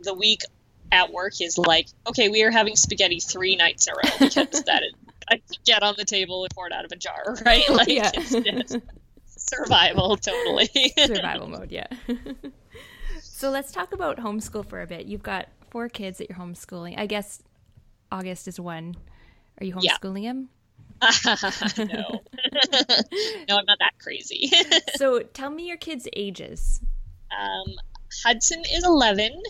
the 0.00 0.14
week 0.14 0.42
at 0.92 1.12
work 1.12 1.40
is 1.40 1.58
like, 1.58 1.86
okay, 2.06 2.28
we 2.28 2.42
are 2.42 2.50
having 2.50 2.76
spaghetti 2.76 3.20
three 3.20 3.56
nights 3.56 3.86
in 3.86 3.94
a 3.94 3.96
row 3.96 4.16
because 4.28 4.62
that 4.64 4.82
is 4.82 4.92
I 5.30 5.42
get 5.66 5.82
on 5.82 5.94
the 5.98 6.04
table 6.06 6.44
and 6.44 6.50
pour 6.54 6.66
it 6.66 6.72
out 6.72 6.84
of 6.86 6.92
a 6.92 6.96
jar, 6.96 7.36
right? 7.44 7.68
Like 7.68 7.88
Yeah. 7.88 8.10
it's 8.14 8.30
just 8.70 8.76
survival, 9.26 10.16
totally. 10.16 10.68
Survival 10.98 11.48
mode, 11.48 11.70
yeah. 11.70 11.86
so 13.20 13.50
let's 13.50 13.70
talk 13.72 13.92
about 13.92 14.16
homeschool 14.18 14.66
for 14.66 14.80
a 14.80 14.86
bit. 14.86 15.06
You've 15.06 15.22
got 15.22 15.48
four 15.70 15.88
kids 15.88 16.18
that 16.18 16.28
you're 16.30 16.38
homeschooling. 16.38 16.98
I 16.98 17.06
guess 17.06 17.42
August 18.10 18.48
is 18.48 18.58
one. 18.58 18.94
Are 19.60 19.64
you 19.66 19.74
Yeah. 19.80 19.96
homeschooling 19.98 20.22
him? 20.22 20.48
no, 21.78 22.22
no, 23.48 23.56
I'm 23.56 23.64
not 23.66 23.78
that 23.78 23.92
crazy. 24.02 24.50
So 24.96 25.20
tell 25.20 25.50
me 25.50 25.68
your 25.68 25.76
kids' 25.76 26.08
ages. 26.16 26.80
Um, 27.30 27.74
Hudson 28.24 28.62
is 28.72 28.84
11, 28.84 29.40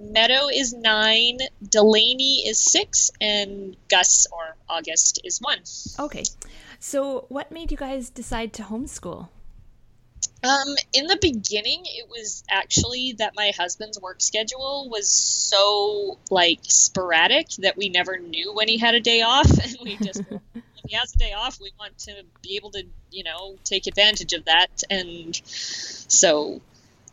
Meadow 0.00 0.48
is 0.48 0.72
9, 0.72 1.38
Delaney 1.68 2.48
is 2.48 2.58
6, 2.58 3.10
and 3.20 3.76
Gus, 3.88 4.26
or 4.32 4.56
August, 4.68 5.20
is 5.24 5.38
1. 5.40 5.58
Okay. 6.06 6.24
So 6.78 7.26
what 7.28 7.52
made 7.52 7.70
you 7.70 7.76
guys 7.76 8.08
decide 8.08 8.54
to 8.54 8.62
homeschool? 8.62 9.28
Um, 10.42 10.74
in 10.94 11.06
the 11.06 11.18
beginning, 11.20 11.82
it 11.84 12.08
was 12.08 12.42
actually 12.50 13.14
that 13.18 13.34
my 13.36 13.52
husband's 13.56 14.00
work 14.00 14.22
schedule 14.22 14.88
was 14.90 15.06
so 15.06 16.18
like 16.30 16.60
sporadic 16.62 17.48
that 17.58 17.76
we 17.76 17.90
never 17.90 18.16
knew 18.16 18.54
when 18.54 18.66
he 18.66 18.78
had 18.78 18.94
a 18.94 19.00
day 19.00 19.20
off, 19.20 19.50
and 19.62 19.76
we 19.82 19.96
just 19.96 20.20
if 20.54 20.62
he 20.88 20.96
has 20.96 21.14
a 21.14 21.18
day 21.18 21.34
off, 21.34 21.60
we 21.60 21.72
want 21.78 21.98
to 21.98 22.22
be 22.42 22.56
able 22.56 22.70
to 22.70 22.84
you 23.10 23.22
know 23.22 23.56
take 23.64 23.86
advantage 23.86 24.32
of 24.32 24.46
that, 24.46 24.82
and 24.88 25.38
so 25.44 26.62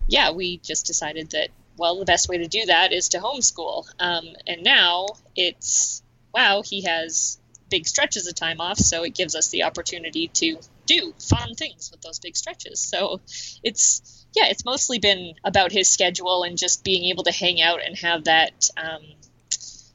yeah, 0.08 0.32
we 0.32 0.58
just 0.58 0.86
decided 0.86 1.32
that 1.32 1.50
well, 1.78 2.00
the 2.00 2.06
best 2.06 2.28
way 2.28 2.40
to 2.40 2.48
do 2.48 2.66
that 2.66 2.92
is 2.94 3.10
to 3.10 3.20
homeschool, 3.20 3.86
um, 4.00 4.26
and 4.46 4.64
now 4.64 5.08
it's 5.36 6.02
wow, 6.34 6.62
he 6.64 6.84
has 6.84 7.40
big 7.70 7.88
stretches 7.88 8.28
of 8.28 8.36
time 8.36 8.62
off, 8.62 8.78
so 8.78 9.04
it 9.04 9.14
gives 9.16 9.36
us 9.36 9.50
the 9.50 9.64
opportunity 9.64 10.28
to 10.28 10.58
do 10.86 11.14
fun 11.20 11.56
things 11.56 11.90
with 11.92 12.02
those 12.02 12.20
big 12.20 12.36
stretches. 12.36 12.80
So 12.80 13.22
it's 13.64 14.26
yeah, 14.34 14.48
it's 14.48 14.66
mostly 14.66 15.00
been 15.00 15.34
about 15.44 15.72
his 15.72 15.90
schedule 15.90 16.44
and 16.44 16.58
just 16.58 16.84
being 16.84 17.06
able 17.06 17.24
to 17.24 17.32
hang 17.32 17.62
out 17.62 17.80
and 17.84 17.98
have 17.98 18.26
that 18.26 18.70
um, 18.78 19.02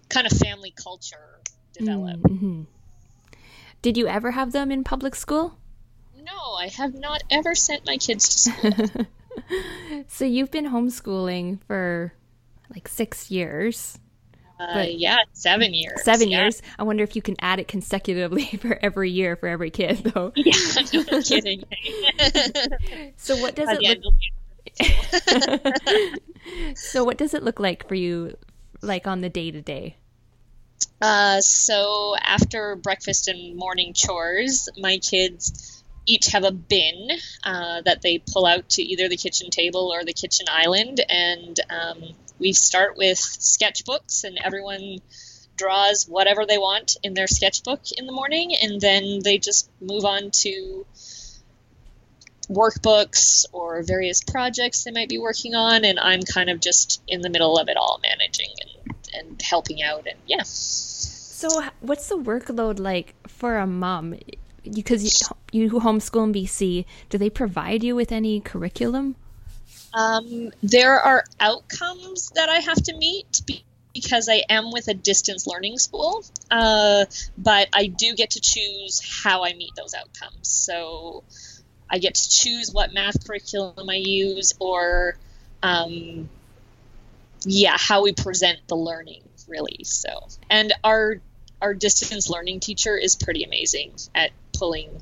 kind 0.08 0.26
of 0.26 0.36
family 0.38 0.72
culture 0.72 1.40
develop. 1.72 2.20
Mhm. 2.20 2.66
Did 3.82 3.96
you 3.96 4.06
ever 4.06 4.32
have 4.32 4.52
them 4.52 4.70
in 4.70 4.84
public 4.84 5.14
school? 5.14 5.58
No, 6.16 6.54
I 6.54 6.68
have 6.68 6.94
not 6.94 7.22
ever 7.30 7.54
sent 7.54 7.84
my 7.86 7.96
kids 7.96 8.28
to 8.28 8.50
school. 8.50 9.06
So 10.08 10.24
you've 10.24 10.50
been 10.50 10.66
homeschooling 10.66 11.60
for 11.66 12.12
like 12.74 12.88
six 12.88 13.30
years, 13.30 13.98
Uh, 14.58 14.86
yeah, 14.88 15.18
seven 15.32 15.74
years. 15.74 16.02
seven 16.04 16.28
yeah. 16.28 16.42
years. 16.42 16.62
I 16.78 16.82
wonder 16.84 17.02
if 17.04 17.14
you 17.16 17.22
can 17.22 17.36
add 17.40 17.58
it 17.60 17.68
consecutively 17.68 18.44
for 18.60 18.78
every 18.82 19.10
year 19.10 19.36
for 19.36 19.48
every 19.48 19.70
kid, 19.70 19.98
though. 19.98 20.32
Yeah, 20.36 20.52
no 20.92 21.20
kidding. 21.22 21.64
So 23.16 23.36
what 23.36 23.54
does 23.54 23.68
it 23.70 23.80
look? 23.82 23.90
end, 23.90 23.98
it'll 24.00 24.12
be- 24.12 24.32
So 26.74 27.04
what 27.04 27.18
does 27.18 27.34
it 27.34 27.42
look 27.42 27.60
like 27.60 27.86
for 27.88 27.94
you, 27.94 28.36
like 28.80 29.06
on 29.06 29.20
the 29.20 29.28
day 29.28 29.50
to 29.50 29.60
day? 29.60 29.96
Uh, 31.00 31.40
so 31.40 32.16
after 32.20 32.76
breakfast 32.76 33.28
and 33.28 33.56
morning 33.56 33.92
chores, 33.94 34.68
my 34.78 34.98
kids 34.98 35.72
each 36.06 36.26
have 36.26 36.44
a 36.44 36.52
bin 36.52 37.11
uh, 37.44 37.80
that 37.82 38.02
they 38.02 38.18
pull 38.18 38.47
out 38.47 38.68
to 38.71 38.82
either 38.82 39.09
the 39.09 39.16
kitchen 39.16 39.50
table 39.50 39.92
or 39.92 40.04
the 40.04 40.12
kitchen 40.12 40.47
island, 40.50 41.00
and 41.09 41.61
um, 41.71 42.02
we 42.38 42.52
start 42.52 42.97
with 42.97 43.18
sketchbooks, 43.18 44.25
and 44.25 44.38
everyone 44.42 44.99
draws 45.56 46.06
whatever 46.09 46.44
they 46.47 46.59
want 46.59 46.97
in 47.02 47.14
their 47.14 47.26
sketchbook 47.26 47.80
in 47.97 48.06
the 48.06 48.12
morning, 48.12 48.54
and 48.61 48.80
then 48.80 49.21
they 49.23 49.38
just 49.38 49.71
move 49.80 50.04
on 50.04 50.30
to 50.30 50.85
workbooks 52.49 53.47
or 53.52 53.82
various 53.82 54.23
projects 54.23 54.85
they 54.85 54.90
might 54.90 55.09
be 55.09 55.18
working 55.18 55.54
on, 55.54 55.85
and 55.85 55.99
I'm 56.00 56.23
kind 56.23 56.50
of 56.50 56.61
just 56.61 57.02
in 57.06 57.21
the 57.21 57.30
middle 57.30 57.59
of 57.59 57.68
it 57.68 57.76
all, 57.76 58.00
managing 58.02 58.50
and, 58.61 58.94
and 59.14 59.42
helping 59.42 59.82
out, 59.82 60.06
and 60.06 60.18
yeah. 60.26 60.42
So 60.42 61.62
what's 61.80 62.09
the 62.09 62.16
workload 62.16 62.78
like 62.78 63.14
for 63.28 63.56
a 63.56 63.66
mom? 63.66 64.16
Because 64.71 65.02
you, 65.52 65.66
you 65.66 65.71
homeschool 65.81 66.25
in 66.25 66.33
BC, 66.33 66.85
do 67.09 67.19
they 67.19 67.31
provide 67.31 67.83
you 67.83 67.95
with 67.95 68.12
any 68.12 68.40
curriculum? 68.40 69.16
Um, 69.95 70.52
there 70.62 70.99
are 70.99 71.25
outcomes 71.40 72.31
that 72.31 72.49
I 72.49 72.61
have 72.61 72.83
to 72.85 72.97
meet 72.97 73.42
because 73.92 74.28
I 74.28 74.42
am 74.49 74.71
with 74.73 74.88
a 74.88 74.95
distance 74.95 75.47
learning 75.47 75.78
school, 75.78 76.25
uh, 76.50 77.04
but 77.37 77.69
I 77.75 77.87
do 77.88 78.14
get 78.14 78.31
to 78.31 78.40
choose 78.40 79.02
how 79.23 79.45
I 79.45 79.52
meet 79.52 79.73
those 79.76 79.95
outcomes. 79.95 80.49
So 80.49 81.25
I 81.90 81.99
get 81.99 82.14
to 82.14 82.31
choose 82.31 82.73
what 82.73 82.95
math 82.95 83.26
curriculum 83.26 83.90
I 83.90 83.97
use, 83.97 84.54
or 84.59 85.16
um, 85.62 86.28
yeah, 87.45 87.76
how 87.78 88.02
we 88.02 88.12
present 88.12 88.61
the 88.69 88.76
learning 88.76 89.23
really. 89.47 89.85
So, 89.85 90.28
and 90.49 90.73
our 90.83 91.21
our 91.61 91.75
distance 91.75 92.28
learning 92.28 92.61
teacher 92.61 92.97
is 92.97 93.14
pretty 93.14 93.45
amazing 93.45 93.92
at 94.14 94.31
pulling 94.56 95.00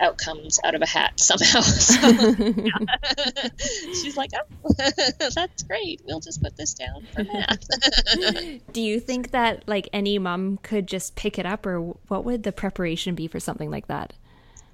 outcomes 0.00 0.60
out 0.62 0.74
of 0.74 0.82
a 0.82 0.86
hat 0.86 1.18
somehow. 1.18 1.60
So. 1.62 1.98
She's 3.58 4.16
like, 4.16 4.30
oh, 4.34 4.72
that's 5.34 5.62
great. 5.64 6.00
We'll 6.04 6.20
just 6.20 6.42
put 6.42 6.56
this 6.56 6.74
down 6.74 7.06
for 7.12 7.24
math. 7.24 8.62
Do 8.72 8.80
you 8.80 9.00
think 9.00 9.32
that 9.32 9.64
like 9.66 9.88
any 9.92 10.18
mom 10.18 10.58
could 10.62 10.86
just 10.86 11.16
pick 11.16 11.38
it 11.38 11.46
up, 11.46 11.66
or 11.66 11.80
what 12.08 12.24
would 12.24 12.44
the 12.44 12.52
preparation 12.52 13.14
be 13.14 13.26
for 13.26 13.40
something 13.40 13.70
like 13.70 13.88
that? 13.88 14.12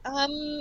um, 0.04 0.60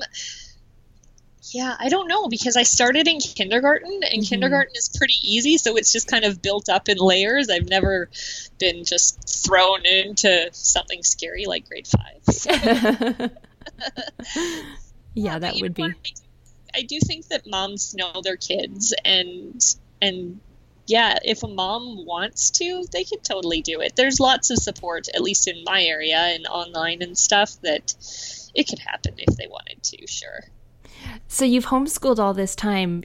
yeah, 1.51 1.75
I 1.77 1.89
don't 1.89 2.07
know 2.07 2.29
because 2.29 2.55
I 2.55 2.63
started 2.63 3.07
in 3.07 3.19
kindergarten, 3.19 3.91
and 3.91 4.03
mm-hmm. 4.03 4.21
kindergarten 4.21 4.73
is 4.75 4.89
pretty 4.97 5.17
easy, 5.21 5.57
so 5.57 5.75
it's 5.75 5.91
just 5.91 6.07
kind 6.07 6.23
of 6.23 6.41
built 6.41 6.69
up 6.69 6.87
in 6.87 6.97
layers. 6.97 7.49
I've 7.49 7.67
never 7.67 8.09
been 8.59 8.85
just 8.85 9.43
thrown 9.45 9.85
into 9.85 10.49
something 10.53 11.03
scary 11.03 11.45
like 11.45 11.67
grade 11.67 11.87
five. 11.87 12.21
yeah, 15.13 15.39
that 15.39 15.55
would 15.59 15.73
be. 15.73 15.83
what? 15.83 15.93
I 16.73 16.83
do 16.83 16.99
think 16.99 17.27
that 17.27 17.45
moms 17.45 17.93
know 17.93 18.21
their 18.23 18.37
kids, 18.37 18.93
and 19.03 19.61
and 20.01 20.39
yeah, 20.87 21.17
if 21.23 21.43
a 21.43 21.47
mom 21.47 22.05
wants 22.05 22.51
to, 22.51 22.85
they 22.91 23.03
can 23.03 23.19
totally 23.19 23.61
do 23.61 23.81
it. 23.81 23.95
There's 23.95 24.19
lots 24.19 24.49
of 24.49 24.57
support, 24.59 25.07
at 25.13 25.21
least 25.21 25.47
in 25.47 25.63
my 25.65 25.83
area 25.83 26.17
and 26.17 26.45
online 26.47 27.01
and 27.01 27.17
stuff, 27.17 27.59
that 27.61 27.93
it 28.55 28.67
could 28.67 28.79
happen 28.79 29.15
if 29.17 29.35
they 29.35 29.47
wanted 29.47 29.81
to. 29.83 30.07
Sure. 30.07 30.41
So 31.27 31.45
you've 31.45 31.67
homeschooled 31.67 32.19
all 32.19 32.33
this 32.33 32.55
time. 32.55 33.03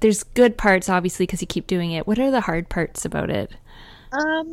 There's 0.00 0.22
good 0.22 0.56
parts, 0.56 0.88
obviously, 0.88 1.26
because 1.26 1.40
you 1.40 1.46
keep 1.46 1.66
doing 1.66 1.92
it. 1.92 2.06
What 2.06 2.18
are 2.18 2.30
the 2.30 2.40
hard 2.42 2.68
parts 2.68 3.04
about 3.04 3.30
it? 3.30 3.52
Um, 4.12 4.52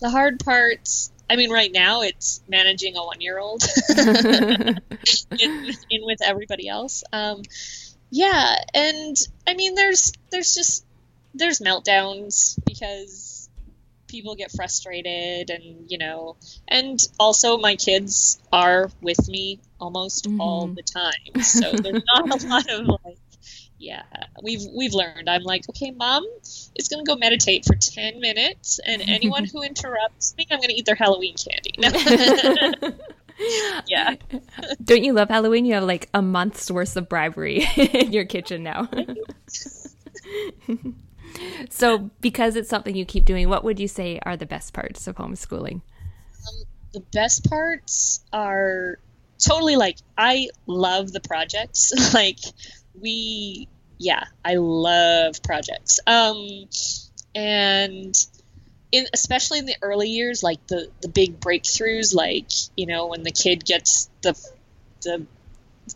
the 0.00 0.10
hard 0.10 0.40
parts. 0.44 1.10
I 1.28 1.36
mean, 1.36 1.50
right 1.50 1.70
now 1.70 2.02
it's 2.02 2.40
managing 2.48 2.96
a 2.96 3.04
one-year-old 3.04 3.62
in, 3.98 4.80
in 5.38 6.04
with 6.04 6.20
everybody 6.22 6.68
else. 6.68 7.04
Um, 7.12 7.42
yeah, 8.10 8.56
and 8.74 9.16
I 9.46 9.54
mean, 9.54 9.76
there's 9.76 10.12
there's 10.30 10.54
just 10.54 10.84
there's 11.34 11.60
meltdowns 11.60 12.58
because 12.64 13.29
people 14.10 14.34
get 14.34 14.50
frustrated, 14.52 15.50
and 15.50 15.90
you 15.90 15.98
know, 15.98 16.36
and 16.68 16.98
also 17.18 17.58
my 17.58 17.76
kids 17.76 18.40
are 18.52 18.90
with 19.00 19.28
me 19.28 19.60
almost 19.80 20.26
all 20.38 20.68
Mhm. 20.68 20.74
the 20.76 20.82
time, 20.82 21.42
so 21.42 21.72
there's 21.72 22.02
not 22.14 22.42
a 22.42 22.46
lot 22.46 22.70
of 22.70 22.86
like. 23.04 23.16
Yeah, 23.82 24.02
we've 24.42 24.60
we've 24.76 24.92
learned. 24.92 25.30
I'm 25.30 25.42
like, 25.42 25.62
okay, 25.70 25.90
mom 25.90 26.26
is 26.76 26.88
gonna 26.90 27.04
go 27.04 27.16
meditate 27.16 27.64
for 27.64 27.74
ten 27.76 28.20
minutes, 28.20 28.78
and 28.84 29.00
anyone 29.08 29.46
who 29.46 29.62
interrupts 29.62 30.34
me, 30.36 30.46
I'm 30.50 30.60
gonna 30.60 30.74
eat 30.76 30.84
their 30.84 30.96
Halloween 30.96 31.34
candy. 31.34 31.72
yeah, 33.86 34.16
Don't 34.84 35.02
you 35.02 35.14
love 35.14 35.30
Halloween? 35.30 35.64
You 35.64 35.74
have 35.74 35.84
like 35.84 36.10
a 36.12 36.20
month's 36.20 36.70
worth 36.70 36.94
of 36.98 37.08
bribery 37.08 37.66
in 37.76 38.12
your 38.12 38.26
kitchen 38.26 38.62
now. 38.62 38.86
So, 41.70 42.10
because 42.20 42.56
it's 42.56 42.68
something 42.68 42.94
you 42.94 43.04
keep 43.04 43.24
doing, 43.24 43.48
what 43.48 43.64
would 43.64 43.78
you 43.78 43.88
say 43.88 44.20
are 44.24 44.36
the 44.36 44.46
best 44.46 44.72
parts 44.72 45.06
of 45.06 45.16
homeschooling? 45.16 45.82
Um, 46.48 46.64
the 46.92 47.00
best 47.12 47.48
parts 47.48 48.24
are 48.32 48.98
totally 49.38 49.76
like 49.76 49.96
I 50.16 50.48
love 50.66 51.12
the 51.12 51.20
projects. 51.20 51.92
like 52.14 52.38
we, 53.00 53.68
yeah, 53.98 54.24
I 54.44 54.54
love 54.56 55.42
projects. 55.42 56.00
Um, 56.06 56.68
and 57.34 58.14
in 58.92 59.06
especially 59.12 59.60
in 59.60 59.66
the 59.66 59.76
early 59.82 60.08
years, 60.08 60.42
like 60.42 60.66
the 60.66 60.88
the 61.00 61.08
big 61.08 61.40
breakthroughs, 61.40 62.14
like 62.14 62.50
you 62.76 62.86
know 62.86 63.06
when 63.06 63.22
the 63.22 63.30
kid 63.30 63.64
gets 63.64 64.10
the 64.22 64.34
the 65.02 65.26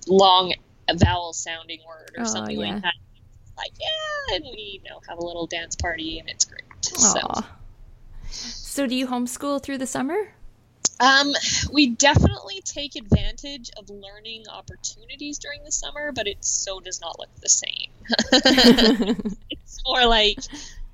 long 0.07 0.55
vowel 0.93 1.33
sounding 1.33 1.81
word 1.87 2.13
or 2.17 2.23
oh, 2.23 2.25
something 2.25 2.59
yeah. 2.59 2.75
like 2.75 2.83
that. 2.83 2.95
Like 3.57 3.73
yeah, 3.81 4.37
and 4.37 4.45
we 4.45 4.81
you 4.83 4.91
know 4.91 5.01
have 5.09 5.19
a 5.19 5.25
little 5.25 5.47
dance 5.47 5.77
party 5.77 6.19
and 6.19 6.29
it's 6.29 6.45
great. 6.45 6.63
Aww. 6.83 7.45
So. 7.45 7.45
So 8.31 8.87
do 8.87 8.97
you 8.97 9.07
homeschool 9.07 9.63
through 9.63 9.79
the 9.79 9.87
summer? 9.87 10.17
Um, 11.01 11.33
we 11.73 11.91
definitely 11.91 12.61
take 12.65 12.97
advantage 12.97 13.71
of 13.77 13.91
learning 13.91 14.45
opportunities 14.49 15.39
during 15.39 15.65
the 15.65 15.73
summer, 15.73 16.13
but 16.13 16.27
it 16.27 16.45
so 16.45 16.81
does 16.81 17.01
not 17.01 17.19
look 17.19 17.29
the 17.41 17.49
same. 17.49 17.91
it's 19.51 19.81
more 19.85 20.07
like 20.07 20.39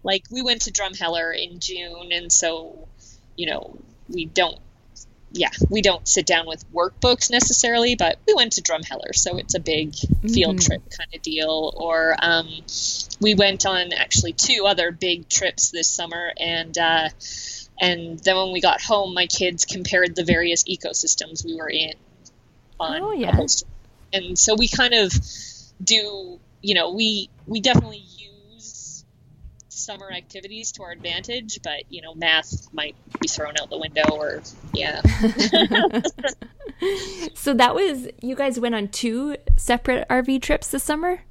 like 0.03 0.25
we 0.31 0.43
went 0.43 0.63
to 0.63 0.73
Drumheller 0.73 1.37
in 1.37 1.61
June, 1.61 2.13
and 2.13 2.33
so 2.33 2.89
you 3.37 3.47
know 3.47 3.79
we 4.09 4.27
don't 4.27 4.59
yeah, 5.33 5.51
we 5.69 5.81
don't 5.81 6.07
sit 6.09 6.27
down 6.27 6.47
with 6.47 6.65
workbooks 6.73 7.31
necessarily, 7.31 7.95
but 7.95 8.19
we 8.27 8.35
went 8.35 8.53
to 8.53 8.63
Drumheller, 8.63 9.15
so 9.15 9.37
it's 9.37 9.55
a 9.55 9.61
big 9.61 9.95
field 9.95 10.57
mm-hmm. 10.57 10.67
trip 10.67 10.83
kind 10.91 11.15
of 11.15 11.23
deal. 11.23 11.73
Or 11.77 12.17
um, 12.21 12.49
we 13.21 13.35
went 13.35 13.65
on 13.65 13.93
actually 13.93 14.33
two 14.33 14.65
other 14.67 14.91
big 14.91 15.29
trips 15.29 15.71
this 15.71 15.89
summer, 15.89 16.33
and 16.39 16.77
uh, 16.77 17.09
and 17.81 18.19
then 18.19 18.37
when 18.37 18.53
we 18.53 18.61
got 18.61 18.83
home, 18.83 19.15
my 19.15 19.27
kids 19.27 19.65
compared 19.65 20.17
the 20.17 20.25
various 20.25 20.65
ecosystems 20.65 21.45
we 21.45 21.55
were 21.55 21.71
in 21.71 21.95
on 22.81 23.03
oh, 23.03 23.13
yeah. 23.13 23.39
and 24.13 24.39
so 24.39 24.55
we 24.55 24.67
kind 24.67 24.95
of 24.95 25.13
do, 25.83 26.41
you 26.63 26.75
know, 26.75 26.93
we 26.93 27.29
we 27.47 27.61
definitely 27.61 28.03
summer 29.81 30.11
activities 30.11 30.73
to 30.73 30.83
our 30.83 30.91
advantage, 30.91 31.61
but 31.63 31.85
you 31.89 32.03
know, 32.03 32.15
math 32.15 32.73
might 32.73 32.97
be 33.21 33.29
thrown 33.29 33.55
out 33.61 33.71
the 33.71 33.79
window 33.79 34.09
or 34.11 34.43
yeah. 34.73 35.01
so 37.35 37.55
that 37.55 37.75
was 37.75 38.09
you 38.23 38.35
guys 38.35 38.61
went 38.61 38.75
on 38.75 38.89
two 38.89 39.37
separate 39.57 40.09
RV 40.09 40.43
trips 40.43 40.71
this 40.71 40.83
summer? 40.83 41.23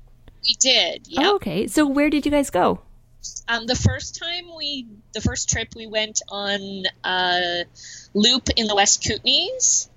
We 0.43 0.55
did. 0.59 1.07
Yeah. 1.07 1.29
Oh, 1.29 1.35
okay. 1.35 1.67
So 1.67 1.85
where 1.85 2.09
did 2.09 2.25
you 2.25 2.31
guys 2.31 2.49
go? 2.49 2.81
Um, 3.47 3.65
the 3.65 3.75
first 3.75 4.19
time 4.19 4.55
we, 4.55 4.87
the 5.13 5.21
first 5.21 5.49
trip 5.49 5.69
we 5.75 5.87
went 5.87 6.21
on 6.29 6.83
a 7.03 7.65
loop 8.13 8.49
in 8.55 8.67
the 8.67 8.75
West 8.75 9.03
Kootenays, 9.03 9.89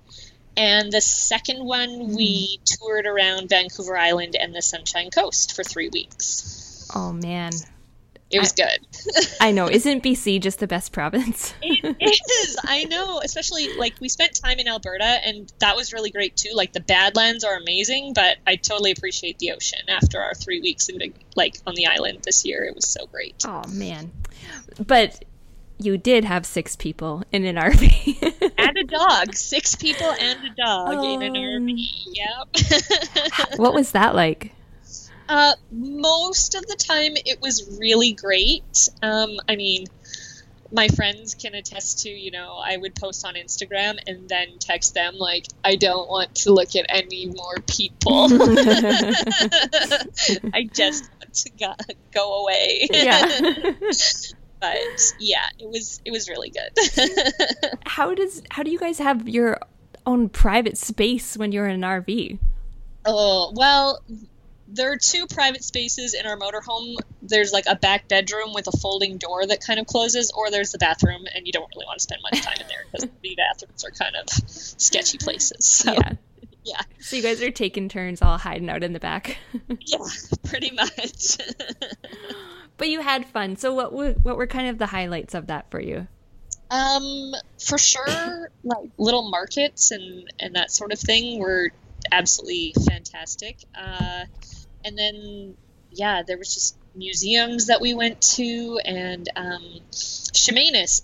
and 0.57 0.91
the 0.91 1.01
second 1.01 1.63
one 1.63 2.15
we 2.15 2.59
toured 2.65 3.05
around 3.05 3.49
Vancouver 3.49 3.97
Island 3.97 4.35
and 4.39 4.53
the 4.53 4.61
Sunshine 4.61 5.09
Coast 5.09 5.55
for 5.55 5.63
three 5.63 5.89
weeks. 5.89 6.89
Oh 6.93 7.13
man, 7.13 7.51
it 8.33 8.39
was 8.39 8.53
I, 8.53 8.63
good. 8.63 9.35
I 9.39 9.51
know. 9.51 9.69
Isn't 9.71 10.03
BC 10.03 10.41
just 10.41 10.59
the 10.59 10.67
best 10.67 10.91
province? 10.91 11.53
it 11.61 12.21
is. 12.47 12.57
I 12.63 12.85
know. 12.85 13.21
Especially 13.23 13.73
like 13.77 13.93
we 13.99 14.09
spent 14.09 14.35
time 14.35 14.59
in 14.59 14.67
Alberta 14.67 15.03
and 15.03 15.51
that 15.59 15.75
was 15.75 15.93
really 15.93 16.11
great 16.11 16.35
too. 16.35 16.51
Like 16.53 16.73
the 16.73 16.81
Badlands 16.81 17.43
are 17.43 17.55
amazing, 17.55 18.13
but 18.13 18.37
I 18.47 18.55
totally 18.55 18.91
appreciate 18.91 19.39
the 19.39 19.51
ocean 19.51 19.79
after 19.87 20.19
our 20.19 20.33
three 20.33 20.61
weeks 20.61 20.89
in 20.89 21.13
like 21.35 21.59
on 21.67 21.75
the 21.75 21.87
island 21.87 22.19
this 22.23 22.45
year. 22.45 22.63
It 22.63 22.75
was 22.75 22.87
so 22.87 23.05
great. 23.07 23.43
Oh 23.45 23.63
man. 23.69 24.11
But 24.85 25.23
you 25.79 25.97
did 25.97 26.23
have 26.23 26.45
six 26.45 26.75
people 26.75 27.23
in 27.31 27.45
an 27.45 27.55
RV. 27.57 28.51
and 28.57 28.77
a 28.77 28.83
dog. 28.83 29.35
Six 29.35 29.75
people 29.75 30.09
and 30.09 30.45
a 30.45 30.49
dog 30.55 30.93
um, 30.95 31.21
in 31.21 31.23
an 31.23 31.33
RV. 31.33 31.87
Yep. 32.07 33.57
what 33.59 33.73
was 33.73 33.91
that 33.91 34.15
like? 34.15 34.53
Uh, 35.29 35.53
most 35.71 36.55
of 36.55 36.65
the 36.65 36.75
time, 36.75 37.13
it 37.15 37.39
was 37.41 37.77
really 37.79 38.13
great. 38.13 38.89
Um, 39.01 39.37
I 39.47 39.55
mean, 39.55 39.85
my 40.71 40.87
friends 40.87 41.35
can 41.35 41.53
attest 41.53 41.99
to, 41.99 42.09
you 42.09 42.31
know, 42.31 42.59
I 42.63 42.77
would 42.77 42.95
post 42.95 43.25
on 43.25 43.35
Instagram 43.35 43.99
and 44.07 44.27
then 44.27 44.57
text 44.59 44.95
them, 44.95 45.15
like, 45.17 45.45
I 45.63 45.75
don't 45.75 46.09
want 46.09 46.33
to 46.35 46.51
look 46.51 46.75
at 46.75 46.85
any 46.89 47.27
more 47.27 47.55
people. 47.67 48.25
I 50.53 50.67
just 50.73 51.09
want 51.13 51.33
to 51.33 51.49
go, 51.51 51.73
go 52.11 52.41
away. 52.41 52.87
Yeah. 52.91 53.73
but 54.59 55.13
yeah, 55.19 55.45
it 55.59 55.69
was 55.69 56.01
it 56.05 56.11
was 56.11 56.29
really 56.29 56.49
good. 56.49 56.71
how 57.85 58.15
does 58.15 58.41
how 58.49 58.63
do 58.63 58.71
you 58.71 58.79
guys 58.79 58.97
have 58.97 59.27
your 59.27 59.59
own 60.05 60.29
private 60.29 60.77
space 60.77 61.37
when 61.37 61.51
you're 61.51 61.67
in 61.67 61.83
an 61.83 62.03
RV? 62.03 62.39
Oh, 63.05 63.51
well, 63.55 64.01
there 64.73 64.91
are 64.91 64.97
two 64.97 65.27
private 65.27 65.63
spaces 65.63 66.13
in 66.13 66.25
our 66.25 66.37
motorhome. 66.37 66.95
There's 67.21 67.53
like 67.53 67.65
a 67.67 67.75
back 67.75 68.07
bedroom 68.07 68.53
with 68.53 68.67
a 68.67 68.77
folding 68.77 69.17
door 69.17 69.45
that 69.45 69.61
kind 69.61 69.79
of 69.79 69.85
closes, 69.85 70.31
or 70.31 70.49
there's 70.49 70.71
the 70.71 70.79
bathroom, 70.79 71.25
and 71.33 71.45
you 71.45 71.53
don't 71.53 71.69
really 71.75 71.85
want 71.85 71.99
to 71.99 72.03
spend 72.03 72.21
much 72.23 72.41
time 72.41 72.57
in 72.59 72.67
there 72.67 72.85
because 72.91 73.09
the 73.21 73.35
bathrooms 73.35 73.85
are 73.85 73.91
kind 73.91 74.15
of 74.15 74.29
sketchy 74.29 75.17
places. 75.17 75.65
So, 75.65 75.93
yeah. 75.93 76.13
Yeah. 76.65 76.79
So 77.01 77.17
you 77.17 77.21
guys 77.21 77.41
are 77.41 77.51
taking 77.51 77.89
turns 77.89 78.21
all 78.21 78.37
hiding 78.37 78.69
out 78.69 78.83
in 78.83 78.93
the 78.93 78.99
back. 79.01 79.35
yeah, 79.81 79.97
pretty 80.45 80.71
much. 80.71 81.37
but 82.77 82.87
you 82.87 83.01
had 83.01 83.25
fun. 83.25 83.57
So 83.57 83.73
what 83.73 83.91
were, 83.91 84.13
what 84.13 84.37
were 84.37 84.47
kind 84.47 84.69
of 84.69 84.77
the 84.77 84.85
highlights 84.85 85.33
of 85.33 85.47
that 85.47 85.69
for 85.69 85.81
you? 85.81 86.07
Um, 86.71 87.33
for 87.59 87.77
sure, 87.77 88.49
like 88.63 88.89
little 88.97 89.29
markets 89.29 89.91
and 89.91 90.31
and 90.39 90.55
that 90.55 90.71
sort 90.71 90.93
of 90.93 90.99
thing 90.99 91.37
were 91.37 91.71
absolutely 92.11 92.73
fantastic. 92.87 93.57
Uh, 93.75 94.23
and 94.83 94.97
then 94.97 95.55
yeah, 95.91 96.23
there 96.25 96.37
was 96.37 96.53
just 96.53 96.77
museums 96.95 97.67
that 97.67 97.81
we 97.81 97.93
went 97.93 98.21
to, 98.21 98.79
and 98.83 99.29
um, 99.35 99.79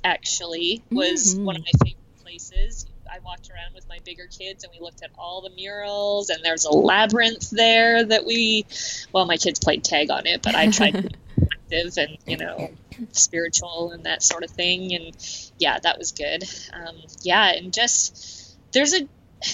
actually 0.04 0.84
was 0.92 1.36
mm-hmm. 1.36 1.46
one 1.46 1.56
of 1.56 1.62
my 1.62 1.86
favorite 1.86 2.22
places. 2.22 2.86
I 3.12 3.20
walked 3.20 3.50
around 3.50 3.74
with 3.74 3.88
my 3.90 3.98
bigger 4.06 4.28
kids 4.28 4.64
and 4.64 4.72
we 4.72 4.84
looked 4.84 5.04
at 5.04 5.10
all 5.18 5.42
the 5.42 5.50
murals 5.50 6.30
and 6.30 6.44
there's 6.44 6.66
a 6.66 6.72
labyrinth 6.72 7.50
there 7.50 8.04
that 8.04 8.26
we 8.26 8.68
well 9.12 9.26
my 9.26 9.38
kids 9.38 9.60
played 9.60 9.84
tag 9.84 10.12
on 10.12 10.28
it 10.28 10.44
but 10.44 10.54
I 10.54 10.70
tried 10.70 10.92
to 10.92 11.02
be 11.02 11.10
active 11.54 11.98
and 11.98 12.18
you 12.28 12.38
know 12.38 12.70
spiritual 13.12 13.92
and 13.92 14.04
that 14.06 14.22
sort 14.22 14.44
of 14.44 14.52
thing 14.52 14.94
and 14.94 15.52
yeah 15.58 15.80
that 15.80 15.98
was 15.98 16.12
good 16.12 16.44
um, 16.74 16.98
yeah 17.24 17.52
and 17.52 17.74
just 17.74 18.58
there's 18.74 18.94
a 18.94 19.08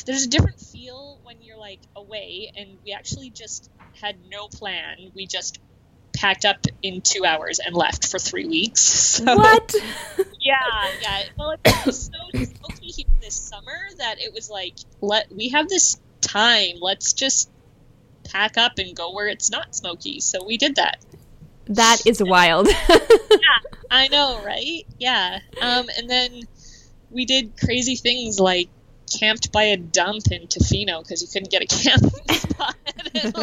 there's 0.05 0.23
a 0.23 0.29
different 0.29 0.59
feel 0.59 1.19
when 1.23 1.41
you're 1.41 1.57
like 1.57 1.79
away 1.95 2.51
and 2.57 2.77
we 2.83 2.91
actually 2.91 3.29
just 3.29 3.69
had 4.01 4.17
no 4.29 4.47
plan. 4.47 5.11
We 5.13 5.27
just 5.27 5.59
packed 6.15 6.45
up 6.45 6.65
in 6.81 7.01
two 7.01 7.25
hours 7.25 7.59
and 7.59 7.75
left 7.75 8.07
for 8.07 8.19
three 8.19 8.45
weeks. 8.45 8.81
So, 8.81 9.35
what? 9.35 9.73
yeah, 10.39 10.55
yeah. 11.01 11.23
Well, 11.37 11.51
it 11.51 11.85
was 11.85 12.05
so 12.05 12.43
smoky 12.43 12.87
here 12.87 13.05
this 13.21 13.35
summer 13.35 13.77
that 13.97 14.19
it 14.19 14.33
was 14.33 14.49
like, 14.49 14.75
let 15.01 15.31
we 15.31 15.49
have 15.49 15.67
this 15.67 15.99
time. 16.21 16.77
Let's 16.81 17.13
just 17.13 17.49
pack 18.25 18.57
up 18.57 18.73
and 18.77 18.95
go 18.95 19.13
where 19.13 19.27
it's 19.27 19.49
not 19.49 19.75
smoky. 19.75 20.19
So 20.19 20.43
we 20.43 20.57
did 20.57 20.75
that. 20.75 20.97
That 21.67 22.05
is 22.05 22.21
wild. 22.21 22.67
yeah, 22.89 23.79
I 23.89 24.07
know, 24.07 24.41
right? 24.45 24.85
Yeah. 24.99 25.39
Um, 25.61 25.87
and 25.97 26.09
then 26.09 26.43
we 27.09 27.25
did 27.25 27.53
crazy 27.57 27.95
things 27.95 28.39
like 28.39 28.69
camped 29.19 29.51
by 29.51 29.63
a 29.63 29.77
dump 29.77 30.31
in 30.31 30.47
Tofino 30.47 31.01
because 31.01 31.21
you 31.21 31.27
couldn't 31.27 31.51
get 31.51 31.63
a 31.63 31.67
camping 31.83 32.35
spot. 32.35 32.75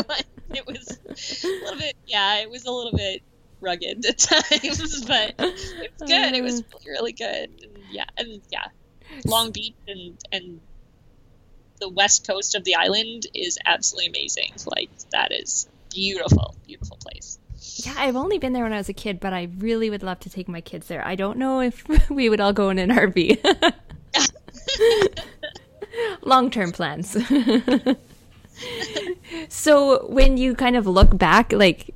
like, 0.09 0.27
it 0.57 0.67
was 0.67 0.99
a 1.45 1.47
little 1.47 1.79
bit, 1.79 1.97
yeah, 2.07 2.41
it 2.41 2.51
was 2.51 2.65
a 2.65 2.71
little 2.71 2.97
bit 2.97 3.23
rugged 3.63 4.05
at 4.05 4.19
times, 4.19 5.05
but 5.05 5.35
it 5.39 5.93
was 5.99 6.03
oh, 6.03 6.07
good. 6.07 6.35
It 6.35 6.43
was 6.43 6.63
really, 6.87 7.13
good. 7.13 7.51
And 7.63 7.79
yeah, 7.91 8.07
and 8.19 8.41
yeah, 8.51 8.67
Long 9.25 9.53
Beach 9.53 9.75
and 9.89 10.19
and 10.31 10.61
the 11.81 11.89
west 11.89 12.27
coast 12.27 12.55
of 12.55 12.65
the 12.65 12.75
island 12.75 13.27
is 13.35 13.59
absolutely 13.65 14.09
amazing. 14.09 14.53
Like 14.67 14.91
that 15.11 15.33
is 15.33 15.69
beautiful, 15.91 16.55
beautiful 16.67 16.99
place. 16.99 17.39
Yeah, 17.77 17.95
I've 17.97 18.17
only 18.17 18.39
been 18.39 18.53
there 18.53 18.65
when 18.65 18.73
I 18.73 18.79
was 18.79 18.89
a 18.89 18.95
kid, 18.95 19.21
but 19.21 19.33
I 19.33 19.49
really 19.59 19.89
would 19.89 20.03
love 20.03 20.21
to 20.21 20.31
take 20.31 20.49
my 20.49 20.61
kids 20.61 20.89
there. 20.89 21.07
I 21.07 21.15
don't 21.15 21.39
know 21.39 21.61
if 21.61 21.85
we 22.11 22.29
would 22.29 22.41
all 22.41 22.53
go 22.53 22.71
in 22.71 22.79
an 22.79 22.91
RV. 22.91 23.73
Long 26.23 26.51
term 26.51 26.73
plans. 26.73 27.17
so 29.49 30.07
when 30.07 30.37
you 30.37 30.55
kind 30.55 30.77
of 30.77 30.87
look 30.87 31.17
back, 31.17 31.53
like 31.53 31.95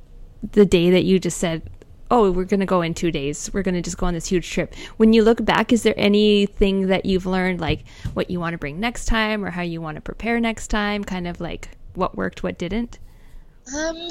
the 0.51 0.65
day 0.65 0.89
that 0.91 1.03
you 1.03 1.19
just 1.19 1.37
said, 1.37 1.69
oh, 2.09 2.31
we're 2.31 2.45
going 2.45 2.59
to 2.61 2.65
go 2.65 2.81
in 2.81 2.93
two 2.93 3.11
days. 3.11 3.51
We're 3.53 3.63
going 3.63 3.75
to 3.75 3.81
just 3.81 3.97
go 3.97 4.05
on 4.05 4.13
this 4.13 4.27
huge 4.27 4.49
trip. 4.49 4.73
When 4.97 5.13
you 5.13 5.23
look 5.23 5.43
back, 5.43 5.73
is 5.73 5.83
there 5.83 5.93
anything 5.97 6.87
that 6.87 7.05
you've 7.05 7.25
learned, 7.25 7.59
like 7.59 7.83
what 8.13 8.29
you 8.29 8.39
want 8.39 8.53
to 8.53 8.57
bring 8.57 8.79
next 8.79 9.05
time 9.05 9.43
or 9.43 9.49
how 9.49 9.61
you 9.61 9.81
want 9.81 9.95
to 9.95 10.01
prepare 10.01 10.39
next 10.39 10.67
time? 10.67 11.03
Kind 11.03 11.27
of 11.27 11.41
like 11.41 11.69
what 11.95 12.15
worked, 12.15 12.43
what 12.43 12.57
didn't? 12.57 12.99
Um, 13.75 14.07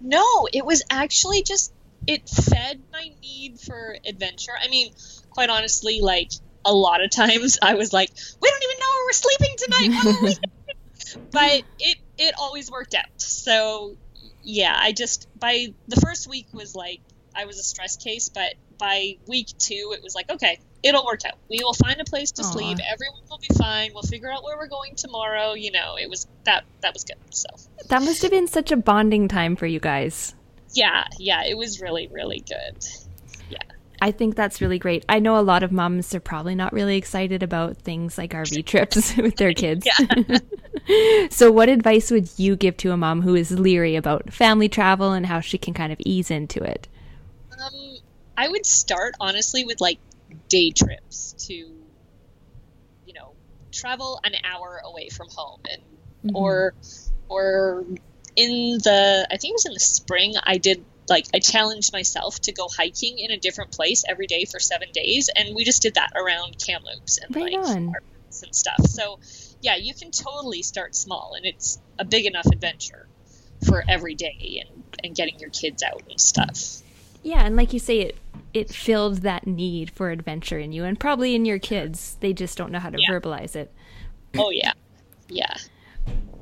no, 0.00 0.48
it 0.52 0.64
was 0.64 0.82
actually 0.90 1.42
just 1.42 1.72
it 2.06 2.28
fed 2.28 2.82
my 2.92 3.10
need 3.22 3.58
for 3.58 3.96
adventure. 4.06 4.52
I 4.60 4.68
mean, 4.68 4.92
quite 5.30 5.50
honestly, 5.50 6.00
like 6.00 6.30
a 6.64 6.72
lot 6.72 7.02
of 7.02 7.10
times 7.10 7.58
I 7.62 7.74
was 7.74 7.92
like, 7.92 8.10
we 8.40 8.50
don't 8.50 8.62
even 8.62 8.78
know 8.78 8.86
where 8.94 9.06
we're 9.06 9.12
sleeping 9.12 9.56
tonight. 9.58 10.38
but 11.30 11.62
it 11.78 11.98
it 12.18 12.34
always 12.38 12.70
worked 12.70 12.94
out. 12.94 13.04
So 13.20 13.96
yeah, 14.42 14.76
I 14.78 14.92
just 14.92 15.28
by 15.38 15.74
the 15.88 16.00
first 16.00 16.28
week 16.28 16.46
was 16.52 16.74
like 16.74 17.00
I 17.34 17.44
was 17.44 17.58
a 17.58 17.62
stress 17.62 17.96
case, 17.96 18.28
but 18.28 18.54
by 18.78 19.16
week 19.26 19.48
two 19.58 19.92
it 19.94 20.02
was 20.02 20.14
like 20.14 20.30
okay, 20.30 20.58
it'll 20.82 21.04
work 21.04 21.20
out. 21.26 21.34
We 21.48 21.60
will 21.62 21.74
find 21.74 22.00
a 22.00 22.04
place 22.04 22.32
to 22.32 22.42
Aww. 22.42 22.52
sleep. 22.52 22.78
Everyone 22.90 23.20
will 23.28 23.38
be 23.38 23.54
fine. 23.58 23.90
We'll 23.92 24.02
figure 24.02 24.30
out 24.30 24.44
where 24.44 24.56
we're 24.56 24.68
going 24.68 24.94
tomorrow. 24.94 25.54
You 25.54 25.72
know, 25.72 25.96
it 25.96 26.08
was 26.08 26.26
that 26.44 26.64
that 26.80 26.94
was 26.94 27.04
good. 27.04 27.16
So 27.30 27.48
that 27.88 28.02
must 28.02 28.22
have 28.22 28.30
been 28.30 28.48
such 28.48 28.72
a 28.72 28.76
bonding 28.76 29.28
time 29.28 29.56
for 29.56 29.66
you 29.66 29.80
guys. 29.80 30.34
Yeah, 30.72 31.04
yeah, 31.18 31.44
it 31.44 31.56
was 31.56 31.80
really 31.80 32.08
really 32.08 32.40
good. 32.40 32.84
I 34.00 34.10
think 34.10 34.34
that's 34.34 34.60
really 34.60 34.78
great. 34.78 35.04
I 35.08 35.18
know 35.18 35.38
a 35.38 35.42
lot 35.42 35.62
of 35.62 35.72
moms 35.72 36.14
are 36.14 36.20
probably 36.20 36.54
not 36.54 36.72
really 36.72 36.96
excited 36.96 37.42
about 37.42 37.78
things 37.78 38.18
like 38.18 38.32
RV 38.32 38.64
trips 38.66 39.16
with 39.16 39.36
their 39.36 39.52
kids. 39.52 39.86
so, 41.30 41.50
what 41.50 41.68
advice 41.68 42.10
would 42.10 42.28
you 42.38 42.56
give 42.56 42.76
to 42.78 42.92
a 42.92 42.96
mom 42.96 43.22
who 43.22 43.34
is 43.34 43.50
leery 43.50 43.96
about 43.96 44.32
family 44.32 44.68
travel 44.68 45.12
and 45.12 45.26
how 45.26 45.40
she 45.40 45.58
can 45.58 45.74
kind 45.74 45.92
of 45.92 45.98
ease 46.04 46.30
into 46.30 46.62
it? 46.62 46.88
Um, 47.52 47.96
I 48.36 48.48
would 48.48 48.66
start 48.66 49.14
honestly 49.20 49.64
with 49.64 49.80
like 49.80 49.98
day 50.48 50.70
trips 50.70 51.34
to, 51.46 51.54
you 51.54 53.12
know, 53.14 53.32
travel 53.72 54.20
an 54.24 54.32
hour 54.44 54.80
away 54.84 55.08
from 55.08 55.28
home, 55.30 55.60
and 55.70 55.82
mm-hmm. 55.82 56.36
or 56.36 56.74
or 57.28 57.84
in 58.36 58.78
the 58.84 59.26
I 59.30 59.36
think 59.38 59.52
it 59.52 59.54
was 59.54 59.66
in 59.66 59.72
the 59.72 59.80
spring 59.80 60.34
I 60.42 60.58
did 60.58 60.84
like 61.08 61.26
I 61.34 61.38
challenged 61.38 61.92
myself 61.92 62.40
to 62.42 62.52
go 62.52 62.68
hiking 62.68 63.18
in 63.18 63.30
a 63.30 63.38
different 63.38 63.72
place 63.72 64.04
every 64.08 64.26
day 64.26 64.44
for 64.44 64.58
seven 64.58 64.88
days, 64.92 65.28
and 65.34 65.54
we 65.54 65.64
just 65.64 65.82
did 65.82 65.94
that 65.94 66.12
around 66.14 66.56
Kamloops 66.64 67.18
and 67.18 67.34
right 67.34 67.52
like 67.52 67.76
and 67.76 68.54
stuff. 68.54 68.84
So 68.86 69.18
yeah, 69.60 69.76
you 69.76 69.94
can 69.94 70.10
totally 70.10 70.62
start 70.62 70.94
small, 70.94 71.34
and 71.36 71.46
it's 71.46 71.78
a 71.98 72.04
big 72.04 72.26
enough 72.26 72.46
adventure 72.46 73.06
for 73.66 73.82
every 73.88 74.14
day 74.14 74.64
and 74.66 74.82
and 75.02 75.14
getting 75.14 75.38
your 75.38 75.50
kids 75.50 75.82
out 75.82 76.02
and 76.10 76.20
stuff. 76.20 76.82
Yeah, 77.22 77.44
and 77.44 77.56
like 77.56 77.72
you 77.72 77.78
say, 77.78 78.00
it 78.00 78.16
it 78.52 78.70
filled 78.70 79.18
that 79.18 79.46
need 79.46 79.90
for 79.90 80.10
adventure 80.10 80.58
in 80.58 80.72
you, 80.72 80.84
and 80.84 80.98
probably 80.98 81.34
in 81.34 81.44
your 81.44 81.58
kids. 81.58 82.16
They 82.20 82.32
just 82.32 82.58
don't 82.58 82.72
know 82.72 82.80
how 82.80 82.90
to 82.90 82.98
yeah. 83.00 83.10
verbalize 83.10 83.56
it. 83.56 83.72
Oh 84.36 84.50
yeah, 84.50 84.72
yeah 85.28 85.54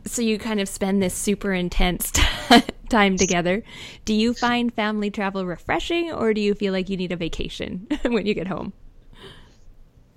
so 0.07 0.23
you 0.23 0.39
kind 0.39 0.61
of 0.61 0.69
spend 0.69 1.03
this 1.03 1.15
super 1.15 1.53
intense 1.53 2.13
time 2.89 3.17
together. 3.17 3.63
Do 4.05 4.15
you 4.15 4.35
find 4.35 4.73
family 4.73 5.11
travel 5.11 5.47
refreshing 5.47 6.13
or 6.13 6.35
do 6.35 6.41
you 6.41 6.55
feel 6.55 6.73
like 6.73 6.89
you 6.89 6.97
need 6.97 7.13
a 7.13 7.17
vacation 7.17 7.87
when 8.03 8.27
you 8.27 8.35
get 8.35 8.47
home? 8.47 8.73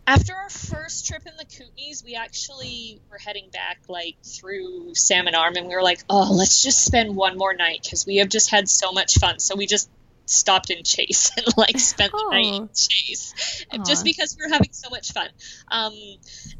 After 0.05 0.33
our 0.33 0.49
first 0.49 1.05
trip 1.05 1.23
in 1.25 1.33
the 1.37 1.43
Kootenays, 1.43 2.03
we 2.03 2.15
actually 2.15 3.01
were 3.11 3.17
heading 3.17 3.49
back 3.51 3.79
like 3.89 4.15
through 4.23 4.95
Salmon 4.95 5.35
Arm 5.35 5.55
and 5.57 5.67
we 5.67 5.75
were 5.75 5.83
like, 5.83 5.99
oh, 6.09 6.31
let's 6.33 6.63
just 6.63 6.85
spend 6.85 7.13
one 7.15 7.37
more 7.37 7.53
night 7.53 7.81
because 7.83 8.05
we 8.05 8.17
have 8.17 8.29
just 8.29 8.49
had 8.49 8.69
so 8.69 8.93
much 8.93 9.15
fun. 9.15 9.39
So 9.39 9.57
we 9.57 9.65
just 9.65 9.89
stopped 10.29 10.69
in 10.69 10.83
Chase 10.83 11.31
and 11.37 11.45
like 11.57 11.79
spent 11.79 12.11
the 12.11 12.27
night 12.31 12.53
in 12.53 12.67
Chase 12.69 13.65
Aww. 13.71 13.85
just 13.85 14.03
because 14.03 14.35
we 14.37 14.45
were 14.45 14.53
having 14.53 14.71
so 14.71 14.89
much 14.89 15.11
fun. 15.11 15.29
Um, 15.69 15.93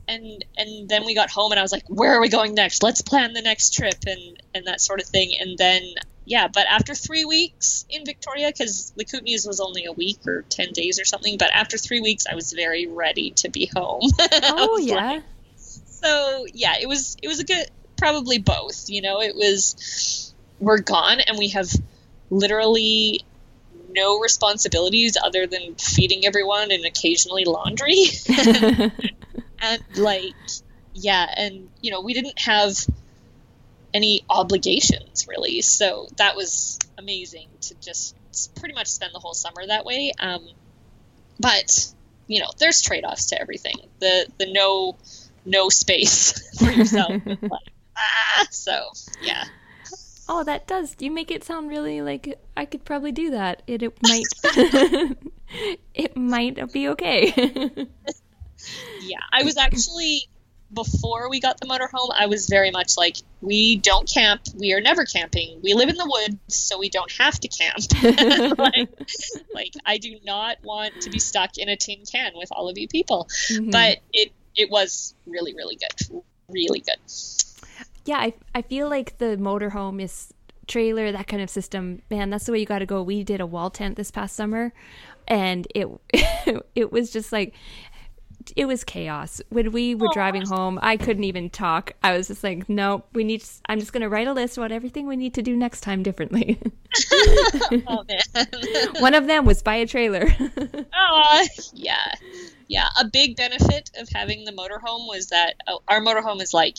and 0.07 0.45
and 0.57 0.89
then 0.89 1.05
we 1.05 1.13
got 1.13 1.29
home 1.29 1.51
and 1.51 1.59
I 1.59 1.61
was 1.61 1.71
like, 1.71 1.83
where 1.87 2.13
are 2.13 2.21
we 2.21 2.29
going 2.29 2.53
next? 2.53 2.83
Let's 2.83 3.01
plan 3.01 3.33
the 3.33 3.41
next 3.41 3.73
trip 3.73 3.97
and 4.05 4.41
and 4.53 4.67
that 4.67 4.81
sort 4.81 5.01
of 5.01 5.07
thing. 5.07 5.33
And 5.39 5.57
then 5.57 5.83
yeah, 6.25 6.47
but 6.49 6.67
after 6.67 6.93
three 6.93 7.23
weeks 7.23 7.85
in 7.89 8.03
Victoria, 8.03 8.49
because 8.49 8.91
the 8.97 9.05
Kootenays 9.05 9.47
was 9.47 9.61
only 9.61 9.85
a 9.85 9.93
week 9.93 10.19
or 10.27 10.43
ten 10.49 10.71
days 10.73 10.99
or 10.99 11.05
something, 11.05 11.37
but 11.37 11.51
after 11.53 11.77
three 11.77 12.01
weeks, 12.01 12.25
I 12.29 12.35
was 12.35 12.51
very 12.51 12.85
ready 12.85 13.31
to 13.37 13.49
be 13.49 13.69
home. 13.73 14.01
Oh 14.43 14.77
yeah. 14.77 14.95
Like, 14.95 15.23
so 15.55 16.45
yeah, 16.53 16.75
it 16.81 16.87
was 16.87 17.17
it 17.21 17.27
was 17.27 17.39
a 17.39 17.45
good 17.45 17.67
probably 17.97 18.39
both. 18.39 18.89
You 18.89 19.01
know, 19.01 19.21
it 19.21 19.35
was 19.35 20.33
we're 20.59 20.79
gone 20.79 21.19
and 21.19 21.37
we 21.37 21.49
have 21.49 21.69
literally 22.29 23.21
no 23.89 24.19
responsibilities 24.19 25.17
other 25.21 25.47
than 25.47 25.75
feeding 25.75 26.25
everyone 26.25 26.71
and 26.71 26.85
occasionally 26.85 27.45
laundry. 27.45 28.05
and 29.59 29.81
like, 29.95 30.33
yeah, 30.93 31.27
and 31.35 31.69
you 31.81 31.91
know, 31.91 32.01
we 32.01 32.13
didn't 32.13 32.39
have 32.39 32.75
any 33.93 34.23
obligations 34.29 35.27
really, 35.27 35.61
so 35.61 36.07
that 36.17 36.35
was 36.35 36.79
amazing 36.97 37.47
to 37.61 37.75
just 37.75 38.15
pretty 38.55 38.75
much 38.75 38.87
spend 38.87 39.13
the 39.13 39.19
whole 39.19 39.33
summer 39.33 39.65
that 39.65 39.85
way. 39.85 40.11
Um, 40.19 40.47
but 41.39 41.93
you 42.27 42.41
know, 42.41 42.49
there's 42.57 42.81
trade-offs 42.81 43.27
to 43.27 43.41
everything. 43.41 43.75
The 43.99 44.27
the 44.37 44.51
no 44.51 44.97
no 45.45 45.69
space 45.69 46.57
for 46.59 46.71
yourself. 46.71 47.11
like, 47.25 47.71
ah, 47.97 48.45
so 48.51 48.89
yeah 49.21 49.45
oh, 50.29 50.43
that 50.43 50.67
does. 50.67 50.95
You 50.99 51.11
make 51.11 51.31
it 51.31 51.43
sound 51.43 51.69
really 51.69 52.01
like 52.01 52.39
I 52.55 52.65
could 52.65 52.85
probably 52.85 53.11
do 53.11 53.31
that. 53.31 53.63
It, 53.67 53.83
it 53.83 53.97
might, 54.03 54.25
it 55.93 56.17
might 56.17 56.71
be 56.73 56.89
okay. 56.89 57.33
yeah, 59.01 59.19
I 59.31 59.43
was 59.43 59.57
actually 59.57 60.27
before 60.73 61.29
we 61.29 61.39
got 61.39 61.59
the 61.59 61.65
motorhome. 61.65 62.09
I 62.13 62.25
was 62.25 62.47
very 62.47 62.71
much 62.71 62.97
like, 62.97 63.17
we 63.41 63.77
don't 63.77 64.09
camp. 64.09 64.41
We 64.55 64.73
are 64.73 64.81
never 64.81 65.05
camping. 65.05 65.59
We 65.63 65.73
live 65.73 65.89
in 65.89 65.95
the 65.95 66.05
woods, 66.05 66.55
so 66.55 66.77
we 66.77 66.89
don't 66.89 67.11
have 67.13 67.39
to 67.39 67.47
camp. 67.47 68.57
like, 68.57 68.89
like, 69.53 69.73
I 69.85 69.97
do 69.97 70.17
not 70.25 70.57
want 70.63 71.01
to 71.01 71.09
be 71.09 71.19
stuck 71.19 71.57
in 71.57 71.69
a 71.69 71.77
tin 71.77 72.03
can 72.11 72.33
with 72.35 72.49
all 72.51 72.69
of 72.69 72.77
you 72.77 72.87
people. 72.87 73.27
Mm-hmm. 73.49 73.71
But 73.71 73.99
it 74.11 74.31
it 74.55 74.71
was 74.71 75.13
really 75.27 75.53
really 75.53 75.77
good, 75.77 76.23
really 76.49 76.79
good 76.79 76.97
yeah, 78.07 78.17
I 78.17 78.33
I 78.55 78.61
feel 78.61 78.89
like 78.89 79.17
the 79.17 79.37
motorhome 79.37 80.01
is 80.01 80.33
trailer 80.67 81.11
that 81.11 81.27
kind 81.27 81.41
of 81.41 81.49
system. 81.49 82.01
Man, 82.09 82.29
that's 82.29 82.45
the 82.45 82.51
way 82.51 82.59
you 82.59 82.65
got 82.65 82.79
to 82.79 82.85
go. 82.85 83.03
We 83.03 83.23
did 83.23 83.41
a 83.41 83.45
wall 83.45 83.69
tent 83.69 83.95
this 83.97 84.11
past 84.11 84.35
summer, 84.35 84.73
and 85.27 85.67
it 85.75 85.87
it 86.75 86.91
was 86.91 87.11
just 87.11 87.31
like 87.31 87.53
it 88.55 88.65
was 88.65 88.83
chaos. 88.83 89.41
When 89.49 89.71
we 89.71 89.93
were 89.93 90.07
driving 90.13 90.45
home 90.45 90.79
i 90.81 90.95
couldn't 90.95 91.25
even 91.25 91.49
talk. 91.49 91.93
I 92.03 92.15
was 92.15 92.27
just 92.27 92.43
like 92.43 92.69
no 92.69 93.03
we 93.13 93.23
need 93.23 93.43
i'm 93.67 93.79
just 93.79 93.91
going 93.91 94.01
to 94.01 94.09
write 94.09 94.27
a 94.27 94.33
list 94.33 94.57
about 94.57 94.71
everything 94.71 95.07
we 95.07 95.17
need 95.17 95.33
to 95.33 95.41
do 95.41 95.55
next 95.55 95.81
time 95.81 96.03
differently. 96.03 96.59
Oh, 97.85 98.03
one 98.99 99.13
of 99.13 99.27
them 99.27 99.45
was 99.45 99.61
buy 99.61 99.75
a 99.75 99.85
trailer. 99.85 100.25
Oh 100.95 101.47
yeah. 101.73 102.13
Yeah 102.67 102.87
a 102.99 103.05
big 103.05 103.35
benefit 103.35 103.91
of 103.97 104.07
having 104.09 104.45
the 104.45 104.51
motorhome 104.51 105.07
was 105.07 105.27
that 105.27 105.55
oh, 105.67 105.81
our 105.87 106.01
motorhome 106.01 106.41
is 106.41 106.53
like 106.53 106.77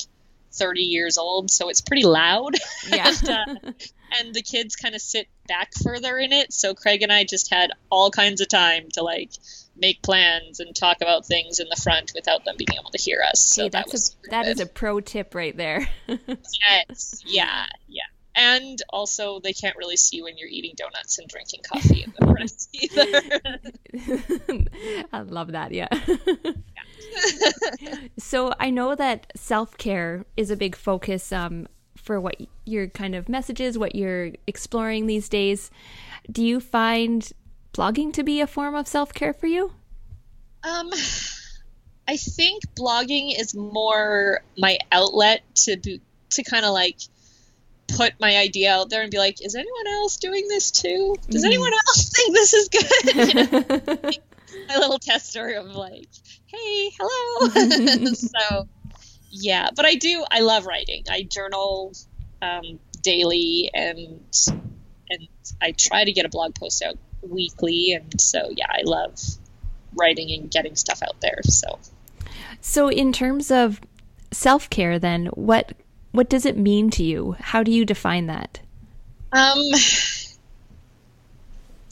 30 0.53 0.83
years 0.83 1.19
old, 1.19 1.51
so 1.51 1.69
it's 1.69 1.81
pretty 1.81 2.05
loud. 2.05 2.55
Yeah. 2.89 3.09
and, 3.09 3.29
uh, 3.29 3.73
and 4.19 4.35
the 4.35 4.43
kids 4.43 4.77
kind 4.77 4.95
of 4.95 5.01
sit 5.03 5.29
back 5.47 5.73
further 5.83 6.19
in 6.19 6.33
it. 6.33 6.53
So 6.53 6.75
Craig 6.75 7.03
and 7.03 7.13
I 7.13 7.25
just 7.25 7.51
had 7.53 7.71
all 7.91 8.11
kinds 8.11 8.41
of 8.41 8.49
time 8.49 8.89
to 8.95 9.03
like 9.03 9.31
make 9.77 10.03
plans 10.03 10.61
and 10.61 10.75
talk 10.75 10.99
about 11.01 11.27
things 11.27 11.59
in 11.61 11.69
the 11.69 11.77
front 11.77 12.13
without 12.15 12.45
them 12.45 12.57
being 12.57 12.77
able 12.79 12.91
to 12.91 12.99
hear 12.99 13.23
us. 13.23 13.41
So 13.41 13.65
hey, 13.65 13.69
that's 13.69 14.11
that 14.11 14.17
a, 14.27 14.31
that 14.31 14.47
is 14.49 14.61
a 14.61 14.67
pro 14.67 15.01
tip 15.01 15.35
right 15.35 15.57
there. 15.57 15.89
yes. 16.09 17.23
Yeah. 17.27 17.67
Yeah. 17.87 18.03
And 18.35 18.81
also, 18.91 19.41
they 19.41 19.53
can't 19.53 19.77
really 19.77 19.97
see 19.97 20.23
when 20.23 20.39
you're 20.39 20.49
eating 20.49 20.75
donuts 20.77 21.19
and 21.19 21.29
drinking 21.29 21.63
coffee 21.67 22.05
in 22.05 22.13
the 22.17 22.25
front 22.25 22.69
either. 22.73 23.21
I 25.13 25.21
love 25.23 25.53
that. 25.53 25.73
Yeah. 25.73 25.89
so 28.19 28.53
I 28.59 28.71
know 28.71 28.95
that 28.95 29.33
self 29.37 29.77
care 29.79 30.25
is 30.37 30.51
a 30.51 30.57
big 30.57 30.77
focus 30.77 31.33
um, 31.33 31.67
for 31.97 32.21
what 32.21 32.37
your 32.65 32.89
kind 32.89 33.15
of 33.15 33.29
messages, 33.29 33.79
what 33.79 33.95
you're 33.95 34.33
exploring 34.47 35.07
these 35.07 35.29
days. 35.29 35.71
Do 36.31 36.45
you 36.45 36.61
find 36.61 37.31
blogging 37.73 38.13
to 38.15 38.23
be 38.23 38.41
a 38.41 38.47
form 38.47 38.75
of 38.75 38.87
self 38.87 39.13
care 39.13 39.33
for 39.33 39.47
you? 39.47 39.73
Um, 40.65 40.91
I 42.09 42.17
think 42.17 42.65
blogging 42.75 43.39
is 43.39 43.55
more 43.55 44.43
my 44.57 44.79
outlet 44.91 45.43
to 45.65 45.77
be, 45.77 46.01
to 46.31 46.43
kind 46.43 46.65
of 46.65 46.73
like 46.73 46.99
put 47.89 48.15
my 48.21 48.37
idea 48.37 48.73
out 48.73 48.91
there 48.91 49.03
and 49.03 49.11
be 49.11 49.19
like, 49.19 49.45
is 49.45 49.55
anyone 49.55 49.87
else 49.87 50.17
doing 50.17 50.47
this 50.49 50.71
too? 50.71 51.17
Does 51.29 51.43
mm-hmm. 51.43 51.47
anyone 51.47 51.73
else 51.73 52.11
think 52.11 52.35
this 52.35 52.55
is 52.55 52.69
good? 52.69 53.15
You 53.29 53.35
know? 53.35 54.11
my 54.69 54.77
little 54.77 54.99
test 54.99 55.31
story 55.31 55.57
of 55.57 55.67
like, 55.67 56.09
hey, 56.47 56.91
hello. 56.99 58.13
so, 58.15 58.69
yeah, 59.31 59.71
but 59.75 59.85
I 59.85 59.95
do. 59.95 60.25
I 60.31 60.41
love 60.41 60.67
writing. 60.67 61.05
I 61.11 61.23
journal 61.23 61.93
um, 62.43 62.79
daily, 63.03 63.71
and 63.73 64.21
and 65.11 65.29
I 65.61 65.73
try 65.73 66.05
to 66.05 66.13
get 66.13 66.25
a 66.27 66.29
blog 66.29 66.55
post 66.55 66.83
out 66.83 66.99
weekly. 67.23 67.93
And 67.93 68.21
so, 68.21 68.51
yeah, 68.57 68.67
I 68.69 68.83
love 68.85 69.19
writing 69.95 70.31
and 70.33 70.51
getting 70.51 70.77
stuff 70.77 71.03
out 71.03 71.21
there. 71.21 71.41
So, 71.45 71.79
so 72.61 72.89
in 72.89 73.13
terms 73.13 73.51
of 73.51 73.81
self 74.31 74.69
care, 74.71 74.99
then 74.99 75.27
what 75.27 75.73
what 76.13 76.29
does 76.29 76.47
it 76.47 76.57
mean 76.57 76.91
to 76.91 77.03
you? 77.03 77.37
How 77.39 77.63
do 77.63 77.71
you 77.71 77.85
define 77.85 78.27
that? 78.27 78.61
Um, 79.31 79.59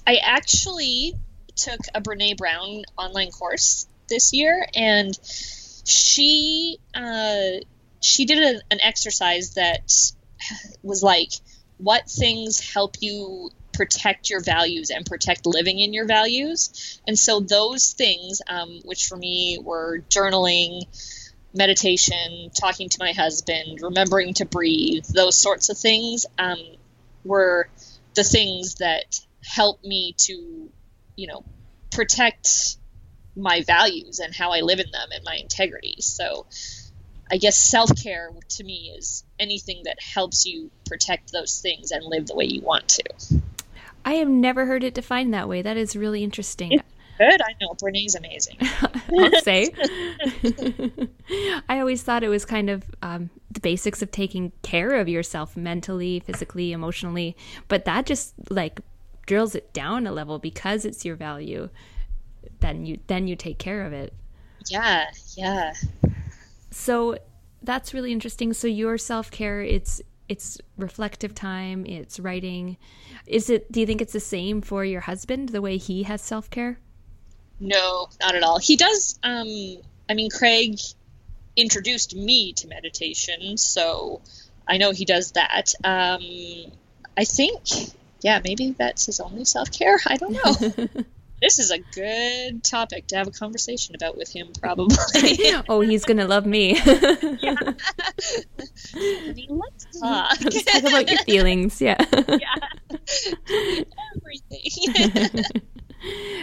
I 0.07 0.17
actually 0.23 1.15
took 1.57 1.81
a 1.95 2.01
Brene 2.01 2.37
Brown 2.37 2.83
online 2.97 3.31
course 3.31 3.87
this 4.09 4.33
year, 4.33 4.66
and 4.75 5.19
she 5.87 6.79
uh, 6.95 7.61
she 8.01 8.25
did 8.25 8.38
a, 8.38 8.61
an 8.71 8.81
exercise 8.81 9.55
that 9.55 9.92
was 10.83 11.03
like, 11.03 11.31
what 11.79 12.09
things 12.09 12.61
help 12.61 12.97
you 13.01 13.51
protect 13.73 14.31
your 14.31 14.40
values 14.40 14.90
and 14.90 15.05
protect 15.05 15.47
living 15.47 15.79
in 15.79 15.92
your 15.92 16.07
values. 16.07 17.01
And 17.07 17.19
so 17.19 17.40
those 17.40 17.92
things, 17.92 18.40
um, 18.49 18.81
which 18.85 19.07
for 19.07 19.16
me 19.16 19.59
were 19.62 20.03
journaling, 20.09 20.83
meditation, 21.53 22.51
talking 22.59 22.88
to 22.88 22.97
my 23.01 23.12
husband, 23.12 23.81
remembering 23.83 24.35
to 24.35 24.45
breathe, 24.45 25.05
those 25.05 25.37
sorts 25.37 25.69
of 25.69 25.79
things, 25.79 26.27
um, 26.38 26.59
were 27.25 27.69
the 28.14 28.25
things 28.25 28.77
that 28.77 29.21
helped 29.45 29.85
me 29.85 30.14
to, 30.19 30.71
you 31.16 31.26
know, 31.26 31.44
protect 31.90 32.76
my 33.35 33.62
values 33.62 34.18
and 34.18 34.35
how 34.35 34.52
I 34.52 34.61
live 34.61 34.81
in 34.81 34.90
them 34.90 35.09
and 35.12 35.24
my 35.24 35.37
integrity. 35.37 35.96
So 36.00 36.46
I 37.31 37.38
guess 37.38 37.59
self 37.59 37.90
care 38.02 38.31
to 38.48 38.64
me 38.64 38.94
is 38.96 39.24
anything 39.38 39.83
that 39.85 39.98
helps 40.00 40.46
you 40.46 40.70
protect 40.87 41.33
those 41.33 41.61
things 41.61 41.90
and 41.90 42.05
live 42.05 42.26
the 42.26 42.35
way 42.35 42.44
you 42.44 42.61
want 42.61 42.88
to. 42.88 43.05
I 44.05 44.14
have 44.14 44.29
never 44.29 44.66
heard 44.66 44.85
it 44.85 44.94
defined 44.94 45.35
that 45.35 45.48
way. 45.48 45.62
That 45.62 45.76
is 45.76 45.96
really 45.96 46.22
interesting. 46.22 46.72
It's 46.72 46.85
good. 47.18 47.42
I 47.42 47.55
know. 47.61 47.74
Brene's 47.74 48.14
amazing. 48.14 48.59
I'll 49.18 49.40
say. 49.40 49.70
I 51.68 51.81
always 51.81 52.02
thought 52.02 52.22
it 52.22 52.29
was 52.29 52.44
kind 52.44 52.70
of 52.70 52.85
um, 53.02 53.31
the 53.50 53.61
basics 53.61 54.02
of 54.02 54.12
taking 54.12 54.52
care 54.62 54.94
of 55.00 55.09
yourself 55.09 55.57
mentally, 55.57 56.20
physically, 56.20 56.70
emotionally. 56.70 57.37
But 57.66 57.85
that 57.87 58.07
just 58.07 58.35
like 58.48 58.81
drills 59.27 59.55
it 59.55 59.73
down 59.73 60.07
a 60.07 60.12
level 60.12 60.39
because 60.39 60.85
it's 60.85 61.05
your 61.05 61.17
value. 61.17 61.69
Then 62.61 62.87
you 62.87 62.99
then 63.07 63.29
you 63.29 63.37
take 63.37 63.59
care 63.59 63.85
of 63.85 63.93
it. 63.93 64.15
Yeah, 64.69 65.07
yeah. 65.37 65.75
So 66.71 67.19
that's 67.62 67.93
really 67.93 68.12
interesting. 68.12 68.53
So 68.53 68.67
your 68.67 68.97
self 68.99 69.31
care, 69.31 69.62
it's 69.62 70.01
it's 70.29 70.59
reflective 70.77 71.35
time, 71.35 71.85
it's 71.87 72.19
writing. 72.19 72.77
Is 73.27 73.51
it 73.51 73.71
do 73.71 73.81
you 73.81 73.87
think 73.87 74.01
it's 74.01 74.12
the 74.12 74.21
same 74.21 74.62
for 74.62 74.85
your 74.85 75.03
husband, 75.03 75.51
the 75.51 75.61
way 75.61 75.77
he 75.77 76.05
has 76.05 76.23
self 76.23 76.49
care? 76.51 76.79
No, 77.59 78.09
not 78.21 78.35
at 78.35 78.43
all. 78.43 78.59
He 78.59 78.77
does 78.77 79.19
um 79.23 79.79
I 80.09 80.15
mean 80.15 80.31
Craig 80.31 80.79
introduced 81.57 82.15
me 82.15 82.53
to 82.55 82.69
meditation, 82.69 83.57
so 83.57 84.21
I 84.69 84.79
know 84.79 84.93
he 84.93 85.05
does 85.05 85.33
that. 85.33 85.75
Um 85.85 86.73
I 87.17 87.25
think 87.25 87.61
yeah, 88.22 88.40
maybe 88.42 88.74
that's 88.79 89.07
his 89.07 89.20
only 89.20 89.44
self 89.44 89.70
care. 89.70 89.98
I 90.07 90.16
don't 90.16 90.33
know. 90.33 90.88
this 91.42 91.59
is 91.59 91.70
a 91.70 91.79
good 91.79 92.64
topic 92.64 93.07
to 93.09 93.16
have 93.16 93.26
a 93.26 93.31
conversation 93.31 93.94
about 93.94 94.16
with 94.16 94.33
him, 94.33 94.48
probably. 94.61 94.96
oh, 95.68 95.81
he's 95.81 96.05
gonna 96.05 96.26
love 96.26 96.46
me. 96.46 96.72
yeah. 97.40 97.57
I 98.94 99.33
mean, 99.35 99.48
let's 99.50 100.00
talk. 100.00 100.40
Let's 100.42 100.64
talk 100.64 100.83
about 100.83 101.11
your 101.11 101.18
feelings. 101.20 101.81
Yeah. 101.81 102.02
yeah. 102.29 102.55
Everything. 104.16 105.44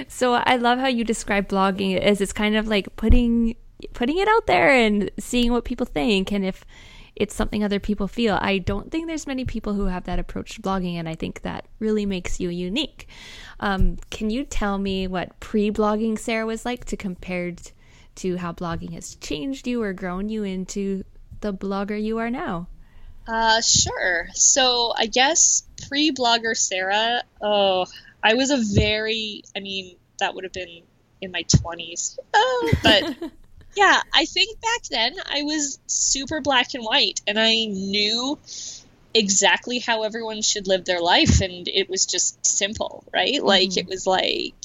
so 0.08 0.34
I 0.34 0.58
love 0.58 0.80
how 0.80 0.88
you 0.88 1.04
describe 1.04 1.48
blogging 1.48 1.98
as 2.00 2.22
it's 2.22 2.34
kind 2.34 2.56
of 2.56 2.68
like 2.68 2.96
putting 2.96 3.56
putting 3.94 4.18
it 4.18 4.28
out 4.28 4.48
there 4.48 4.70
and 4.70 5.10
seeing 5.20 5.52
what 5.52 5.66
people 5.66 5.86
think, 5.86 6.32
and 6.32 6.46
if 6.46 6.64
it's 7.16 7.36
something 7.36 7.64
other 7.64 7.80
people 7.80 8.08
feel. 8.08 8.38
I 8.42 8.58
don't 8.58 8.92
think 8.92 9.08
there's 9.08 9.28
many 9.28 9.46
people 9.46 9.74
who 9.74 9.86
have 9.86 10.06
that 10.06 10.20
approach 10.20 10.56
to 10.56 10.62
blogging, 10.62 10.96
and 10.96 11.08
I 11.08 11.16
think 11.16 11.42
that 11.42 11.66
really 11.80 12.06
makes 12.06 12.40
you 12.40 12.50
unique. 12.50 13.08
Um, 13.60 13.98
can 14.10 14.30
you 14.30 14.44
tell 14.44 14.78
me 14.78 15.08
what 15.08 15.40
pre 15.40 15.72
blogging 15.72 16.18
Sarah 16.18 16.46
was 16.46 16.66
like 16.66 16.86
to 16.86 16.98
compared 16.98 17.62
to 18.16 18.38
how 18.38 18.54
blogging 18.54 18.94
has 18.94 19.16
changed 19.16 19.68
you 19.68 19.82
or 19.82 19.94
grown 19.94 20.30
you 20.30 20.44
into 20.44 21.04
the 21.42 21.54
blogger 21.54 22.02
you 22.02 22.18
are 22.20 22.30
now? 22.30 22.68
Uh, 23.28 23.62
sure. 23.62 24.28
So 24.34 24.94
I 24.98 25.06
guess 25.06 25.64
pre 25.88 26.12
blogger 26.12 26.56
Sarah, 26.56 27.22
oh, 27.42 27.86
I 28.24 28.34
was 28.34 28.50
a 28.50 28.58
very, 28.58 29.44
I 29.56 29.60
mean, 29.60 29.96
that 30.20 30.34
would 30.36 30.44
have 30.44 30.54
been 30.54 30.84
in 31.22 31.32
my 31.32 31.44
20s. 31.44 32.18
Oh, 32.34 32.74
but 32.84 33.16
yeah, 33.76 34.02
I 34.14 34.26
think 34.26 34.62
back 34.62 34.84
then 34.90 35.16
I 35.26 35.44
was 35.44 35.80
super 35.88 36.42
black 36.42 36.74
and 36.74 36.84
white 36.84 37.22
and 37.28 37.40
I 37.40 37.66
knew 37.66 38.38
exactly 39.14 39.80
how 39.80 40.04
everyone 40.04 40.42
should 40.42 40.68
live 40.68 40.86
their 40.86 41.02
life 41.02 41.42
and 41.42 41.68
it 41.68 41.90
was 41.90 42.06
just 42.06 42.46
simple, 42.46 43.04
right? 43.14 43.36
Mm-hmm. 43.36 43.46
Like 43.46 43.78
it 43.78 43.88
was 43.88 44.08
like 44.08 44.56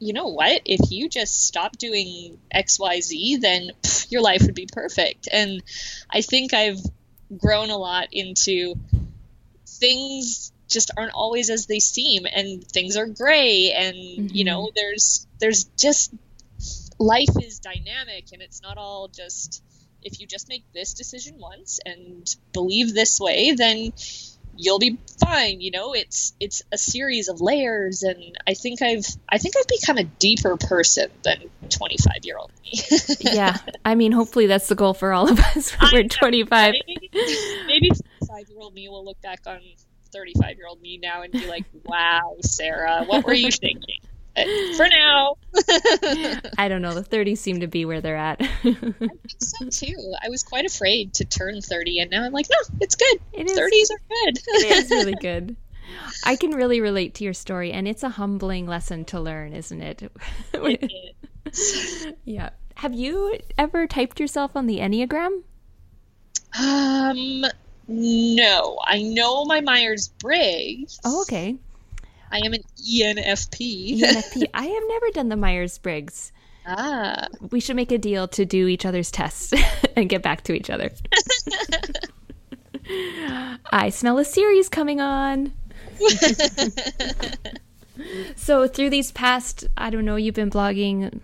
you 0.00 0.12
know 0.12 0.28
what? 0.28 0.62
If 0.64 0.90
you 0.90 1.08
just 1.08 1.46
stop 1.46 1.78
doing 1.78 2.38
XYZ, 2.54 3.40
then 3.40 3.70
pff, 3.82 4.10
your 4.10 4.20
life 4.20 4.42
would 4.42 4.54
be 4.54 4.68
perfect. 4.70 5.28
And 5.32 5.62
I 6.10 6.20
think 6.20 6.52
I've 6.52 6.80
grown 7.38 7.70
a 7.70 7.78
lot 7.78 8.08
into 8.12 8.74
things 9.66 10.52
just 10.68 10.90
aren't 10.96 11.14
always 11.14 11.50
as 11.50 11.66
they 11.66 11.78
seem 11.78 12.26
and 12.26 12.64
things 12.64 12.96
are 12.96 13.06
gray 13.06 13.72
and 13.72 13.96
mm-hmm. 13.96 14.26
you 14.34 14.44
know 14.44 14.70
there's 14.74 15.26
there's 15.38 15.64
just 15.76 16.12
life 17.04 17.36
is 17.42 17.58
dynamic 17.60 18.32
and 18.32 18.42
it's 18.42 18.62
not 18.62 18.78
all 18.78 19.08
just 19.08 19.62
if 20.02 20.20
you 20.20 20.26
just 20.26 20.48
make 20.48 20.64
this 20.72 20.94
decision 20.94 21.36
once 21.38 21.80
and 21.84 22.34
believe 22.52 22.94
this 22.94 23.20
way 23.20 23.52
then 23.52 23.92
you'll 24.56 24.78
be 24.78 24.98
fine 25.20 25.60
you 25.60 25.70
know? 25.70 25.92
It's 25.94 26.32
it's 26.40 26.62
a 26.72 26.78
series 26.78 27.28
of 27.28 27.40
layers 27.40 28.02
and 28.02 28.38
i 28.46 28.54
think 28.54 28.82
i've 28.82 29.06
i 29.28 29.38
think 29.38 29.54
i've 29.58 29.66
become 29.66 29.98
a 29.98 30.04
deeper 30.04 30.56
person 30.56 31.10
than 31.22 31.50
25 31.68 32.12
year 32.22 32.38
old 32.38 32.52
me. 32.62 32.80
Yeah. 33.20 33.56
I 33.84 33.94
mean 33.94 34.12
hopefully 34.12 34.46
that's 34.46 34.68
the 34.68 34.74
goal 34.74 34.94
for 34.94 35.12
all 35.12 35.30
of 35.30 35.38
us 35.38 35.72
when 35.72 35.90
we're 35.92 36.08
25 36.08 36.74
maybe, 36.86 37.10
maybe 37.66 37.90
5 38.26 38.48
year 38.48 38.58
old 38.60 38.74
me 38.74 38.88
will 38.88 39.04
look 39.04 39.20
back 39.20 39.40
on 39.46 39.60
35 40.12 40.56
year 40.56 40.66
old 40.68 40.80
me 40.80 40.98
now 40.98 41.22
and 41.22 41.32
be 41.32 41.46
like 41.46 41.64
wow 41.84 42.36
sarah 42.40 43.04
what 43.04 43.24
were 43.24 43.34
you 43.34 43.50
thinking 43.50 43.98
for 44.34 44.88
now. 44.88 45.36
I 46.58 46.68
don't 46.68 46.82
know. 46.82 46.94
The 46.94 47.02
30s 47.02 47.38
seem 47.38 47.60
to 47.60 47.66
be 47.66 47.84
where 47.84 48.00
they're 48.00 48.16
at. 48.16 48.40
I 48.40 48.44
think 48.44 49.20
so 49.38 49.68
too. 49.68 50.14
I 50.22 50.28
was 50.28 50.42
quite 50.42 50.64
afraid 50.64 51.14
to 51.14 51.24
turn 51.24 51.60
30, 51.60 52.00
and 52.00 52.10
now 52.10 52.24
I'm 52.24 52.32
like, 52.32 52.46
no, 52.50 52.76
it's 52.80 52.96
good. 52.96 53.18
It 53.32 53.50
is, 53.50 53.58
30s 53.58 53.94
are 53.94 54.00
good. 54.08 54.38
it 54.46 54.84
is 54.84 54.90
really 54.90 55.14
good. 55.14 55.56
I 56.24 56.36
can 56.36 56.50
really 56.50 56.80
relate 56.80 57.14
to 57.14 57.24
your 57.24 57.34
story, 57.34 57.72
and 57.72 57.86
it's 57.86 58.02
a 58.02 58.08
humbling 58.08 58.66
lesson 58.66 59.04
to 59.06 59.20
learn, 59.20 59.52
isn't 59.52 59.80
it? 59.80 60.10
it 60.52 60.90
is. 61.46 62.06
yeah. 62.24 62.50
Have 62.76 62.94
you 62.94 63.38
ever 63.56 63.86
typed 63.86 64.18
yourself 64.18 64.56
on 64.56 64.66
the 64.66 64.78
Enneagram? 64.78 65.42
Um, 66.58 67.44
no. 67.86 68.78
I 68.84 69.02
know 69.02 69.44
my 69.44 69.60
Myers 69.60 70.08
Briggs. 70.08 70.98
Oh, 71.04 71.22
okay. 71.22 71.56
I 72.30 72.38
am 72.38 72.52
an 72.52 72.62
ENFP. 72.78 74.00
ENFP. 74.00 74.44
I 74.54 74.64
have 74.64 74.82
never 74.88 75.10
done 75.12 75.28
the 75.28 75.36
Myers 75.36 75.78
Briggs. 75.78 76.32
Ah. 76.66 77.26
We 77.50 77.60
should 77.60 77.76
make 77.76 77.92
a 77.92 77.98
deal 77.98 78.26
to 78.28 78.44
do 78.44 78.66
each 78.68 78.86
other's 78.86 79.10
tests 79.10 79.52
and 79.96 80.08
get 80.08 80.22
back 80.22 80.42
to 80.44 80.52
each 80.52 80.70
other. 80.70 80.90
I 83.72 83.90
smell 83.90 84.18
a 84.18 84.24
series 84.24 84.68
coming 84.68 85.00
on. 85.00 85.52
so, 88.36 88.66
through 88.66 88.90
these 88.90 89.10
past, 89.12 89.66
I 89.76 89.90
don't 89.90 90.04
know, 90.04 90.16
you've 90.16 90.34
been 90.34 90.50
blogging 90.50 91.20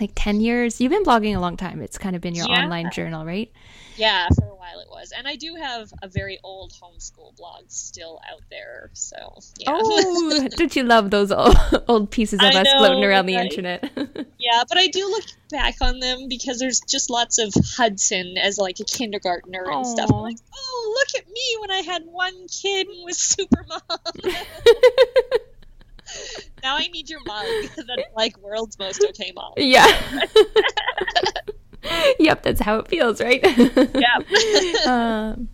like 0.00 0.12
10 0.14 0.40
years. 0.40 0.80
You've 0.80 0.92
been 0.92 1.04
blogging 1.04 1.36
a 1.36 1.40
long 1.40 1.56
time. 1.56 1.82
It's 1.82 1.98
kind 1.98 2.14
of 2.14 2.22
been 2.22 2.34
your 2.34 2.48
yeah. 2.48 2.62
online 2.62 2.90
journal, 2.90 3.24
right? 3.24 3.50
Yeah, 3.98 4.28
for 4.28 4.46
a 4.46 4.54
while 4.54 4.78
it 4.78 4.88
was. 4.88 5.12
And 5.16 5.26
I 5.26 5.34
do 5.34 5.56
have 5.56 5.92
a 6.02 6.08
very 6.08 6.38
old 6.44 6.72
homeschool 6.72 7.36
blog 7.36 7.64
still 7.68 8.20
out 8.30 8.42
there. 8.48 8.90
So, 8.92 9.16
yeah. 9.58 9.70
Oh, 9.70 10.48
did 10.56 10.76
you 10.76 10.84
love 10.84 11.10
those 11.10 11.32
old, 11.32 11.56
old 11.88 12.10
pieces 12.10 12.40
of 12.40 12.46
I 12.46 12.60
us 12.60 12.64
know, 12.66 12.78
floating 12.78 13.04
around 13.04 13.26
the 13.26 13.34
internet? 13.34 13.90
yeah, 14.38 14.62
but 14.68 14.78
I 14.78 14.86
do 14.86 15.00
look 15.00 15.24
back 15.50 15.76
on 15.80 15.98
them 15.98 16.28
because 16.28 16.60
there's 16.60 16.80
just 16.80 17.10
lots 17.10 17.38
of 17.38 17.52
Hudson 17.76 18.36
as 18.38 18.56
like 18.56 18.78
a 18.80 18.84
kindergartner 18.84 19.64
and 19.64 19.84
Aww. 19.84 19.86
stuff. 19.86 20.10
I'm 20.12 20.20
like, 20.20 20.38
oh, 20.54 20.94
look 20.96 21.22
at 21.22 21.28
me 21.28 21.56
when 21.60 21.70
I 21.72 21.80
had 21.80 22.04
one 22.04 22.46
kid 22.46 22.86
and 22.86 23.04
was 23.04 23.18
super 23.18 23.66
mom. 23.68 23.80
now 26.62 26.76
I 26.76 26.86
need 26.88 27.10
your 27.10 27.20
mug 27.26 27.46
that's 27.76 28.14
like 28.16 28.38
world's 28.38 28.78
most 28.78 29.04
okay 29.10 29.32
mom. 29.34 29.54
Yeah. 29.56 29.86
yep, 32.18 32.42
that's 32.42 32.60
how 32.60 32.78
it 32.78 32.88
feels, 32.88 33.20
right? 33.20 33.40
yep. 33.42 34.86
um, 34.86 35.48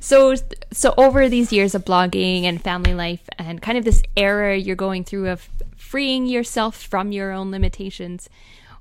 so, 0.00 0.34
so 0.72 0.94
over 0.96 1.28
these 1.28 1.52
years 1.52 1.74
of 1.74 1.84
blogging 1.84 2.44
and 2.44 2.62
family 2.62 2.94
life, 2.94 3.28
and 3.38 3.60
kind 3.62 3.78
of 3.78 3.84
this 3.84 4.02
era 4.16 4.56
you're 4.56 4.76
going 4.76 5.04
through 5.04 5.28
of 5.28 5.48
freeing 5.76 6.26
yourself 6.26 6.80
from 6.80 7.12
your 7.12 7.32
own 7.32 7.50
limitations, 7.50 8.28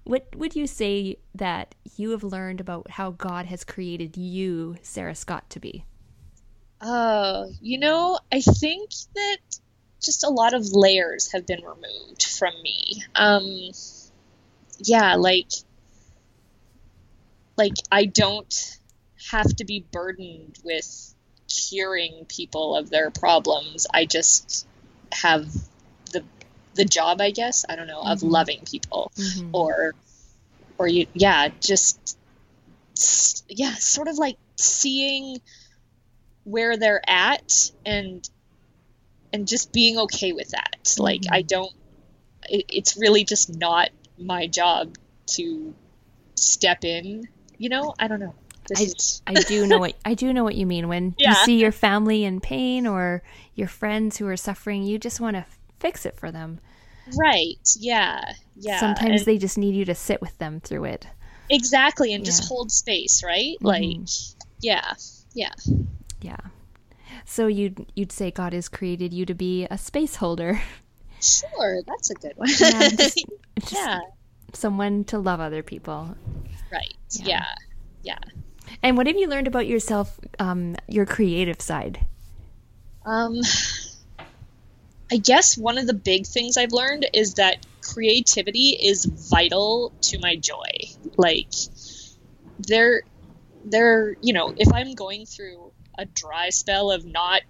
what 0.04 0.36
would 0.36 0.56
you 0.56 0.68
say 0.68 1.18
that 1.36 1.76
you 1.96 2.12
have 2.12 2.24
learned 2.24 2.60
about 2.60 2.92
how 2.92 3.12
God 3.12 3.46
has 3.46 3.64
created 3.64 4.18
you, 4.18 4.78
Sarah 4.82 5.16
Scott, 5.16 5.50
to 5.52 5.60
be? 5.60 5.86
Oh, 6.82 7.52
you 7.62 7.78
know, 7.78 8.20
I 8.32 8.42
think 8.42 8.92
that 9.16 9.38
just 10.02 10.24
a 10.24 10.30
lot 10.30 10.54
of 10.54 10.72
layers 10.72 11.32
have 11.32 11.46
been 11.46 11.62
removed 11.62 12.24
from 12.24 12.54
me. 12.64 13.04
Um, 13.16 13.72
yeah, 14.80 15.16
like 15.16 15.50
like 17.60 17.74
I 17.92 18.06
don't 18.06 18.80
have 19.32 19.56
to 19.58 19.66
be 19.66 19.86
burdened 19.92 20.58
with 20.64 21.14
curing 21.48 22.26
people 22.28 22.76
of 22.76 22.90
their 22.90 23.12
problems. 23.12 23.86
I 23.94 24.06
just 24.06 24.66
have 25.12 25.46
the 26.12 26.24
the 26.76 26.86
job, 26.86 27.20
I 27.22 27.32
guess, 27.32 27.66
I 27.68 27.76
don't 27.76 27.88
know, 27.88 28.02
of 28.02 28.20
Mhm. 28.22 28.32
loving 28.32 28.62
people 28.66 29.12
Mhm. 29.16 29.50
or 29.52 29.94
or 30.78 30.88
you 30.88 31.06
yeah, 31.14 31.50
just 31.60 32.18
yeah, 33.50 33.76
sort 33.76 34.08
of 34.08 34.18
like 34.18 34.38
seeing 34.56 35.42
where 36.46 36.78
they're 36.78 37.02
at 37.08 37.72
and 37.86 38.28
and 39.34 39.48
just 39.48 39.72
being 39.74 40.00
okay 40.00 40.32
with 40.32 40.50
that. 40.50 40.96
Like 40.98 41.24
I 41.30 41.42
Mhm. 41.44 41.48
don't 41.48 41.74
it, 42.50 42.66
it's 42.70 42.98
really 42.98 43.26
just 43.26 43.54
not 43.54 43.90
my 44.18 44.48
job 44.48 44.96
to 45.36 45.76
step 46.36 46.84
in, 46.84 47.28
you 47.60 47.70
know? 47.70 47.94
I 48.00 48.08
don't 48.08 48.20
know. 48.20 48.34
I- 48.76 48.88
I 49.28 49.34
do 49.34 49.66
know 49.68 49.78
what 49.86 49.96
I 50.06 50.14
do 50.16 50.32
know 50.34 50.44
what 50.44 50.56
you 50.56 50.66
mean 50.66 50.88
when 50.88 51.14
you 51.20 51.34
see 51.46 51.60
your 51.60 51.72
family 51.72 52.24
in 52.24 52.40
pain 52.40 52.88
or 52.88 53.22
your 53.56 53.68
friends 53.68 54.18
who 54.18 54.28
are 54.28 54.38
suffering. 54.38 54.84
You 54.84 54.98
just 55.00 55.20
want 55.20 55.36
to 55.36 55.46
fix 55.80 56.06
it 56.06 56.16
for 56.18 56.32
them. 56.32 56.60
right. 57.18 57.58
Yeah. 57.80 58.24
Yeah. 58.56 58.80
Sometimes 58.80 59.22
and- 59.22 59.26
they 59.26 59.38
just 59.38 59.58
need 59.58 59.76
you 59.76 59.86
to 59.86 59.96
sit 59.96 60.22
with 60.22 60.38
them 60.40 60.60
through 60.60 60.86
it. 60.86 61.08
exactly 61.50 62.14
and 62.14 62.24
just 62.24 62.48
hold 62.48 62.72
space, 62.72 63.24
right? 63.24 63.56
Mhm. 63.62 63.66
Like 63.66 64.10
yeah. 64.62 64.94
Yeah. 65.34 65.54
Yeah. 66.22 66.38
So 67.26 67.48
you'd 67.48 67.92
you'd 67.96 68.12
say 68.12 68.30
God 68.30 68.54
has 68.54 68.70
created 68.70 69.14
you 69.14 69.26
to 69.26 69.34
be 69.34 69.66
a 69.72 69.78
space 69.78 70.16
holder, 70.18 70.62
Sure, 71.22 71.82
that's 71.88 72.10
a 72.12 72.14
good 72.16 72.34
one. 72.38 72.50
Yeah, 72.60 72.90
just- 72.90 73.26
just 73.60 73.74
yeah. 73.74 74.00
someone 74.54 75.04
to 75.06 75.18
love 75.20 75.40
other 75.40 75.64
people. 75.64 76.16
Right. 76.72 76.96
Yeah. 77.12 77.46
Yeah. 78.04 78.20
And 78.84 78.98
what 78.98 79.08
have 79.08 79.18
you 79.18 79.28
learned 79.28 79.48
about 79.48 79.68
yourself, 79.68 80.20
um, 80.40 80.76
your 80.88 81.06
creative 81.06 81.62
side? 81.62 82.06
Um, 83.06 83.40
I 85.12 85.18
guess 85.18 85.58
one 85.58 85.78
of 85.78 85.88
the 85.88 85.94
big 85.94 86.28
things 86.28 86.58
I've 86.58 86.72
learned 86.72 87.08
is 87.14 87.36
that 87.36 87.66
creativity 87.82 88.70
is 88.70 89.06
vital 89.06 89.92
to 90.02 90.20
my 90.20 90.36
joy. 90.36 90.70
Like, 91.18 91.52
there, 92.60 93.02
there, 93.66 94.16
you 94.22 94.34
know, 94.34 94.54
if 94.56 94.72
I'm 94.72 94.94
going 94.94 95.26
through 95.26 95.72
a 95.98 96.06
dry 96.06 96.50
spell 96.50 96.92
of 96.92 97.06
not 97.06 97.42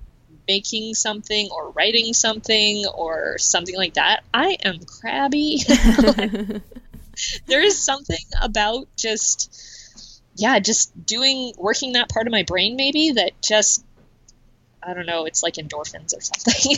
making 0.47 0.95
something 0.95 1.49
or 1.51 1.71
writing 1.71 2.13
something 2.13 2.85
or 2.95 3.37
something 3.37 3.75
like 3.75 3.95
that, 3.95 4.23
I 4.33 4.57
am 4.63 4.79
crabby. 4.79 5.59
there 7.47 7.61
is 7.61 7.77
something 7.77 8.17
about 8.41 8.87
just 8.97 10.21
yeah 10.35 10.59
just 10.59 11.05
doing 11.05 11.53
working 11.57 11.93
that 11.93 12.09
part 12.09 12.27
of 12.27 12.31
my 12.31 12.43
brain 12.43 12.75
maybe 12.75 13.11
that 13.11 13.31
just 13.41 13.83
i 14.83 14.93
don't 14.93 15.05
know 15.05 15.25
it's 15.25 15.43
like 15.43 15.55
endorphins 15.55 16.15
or 16.15 16.21
something 16.21 16.77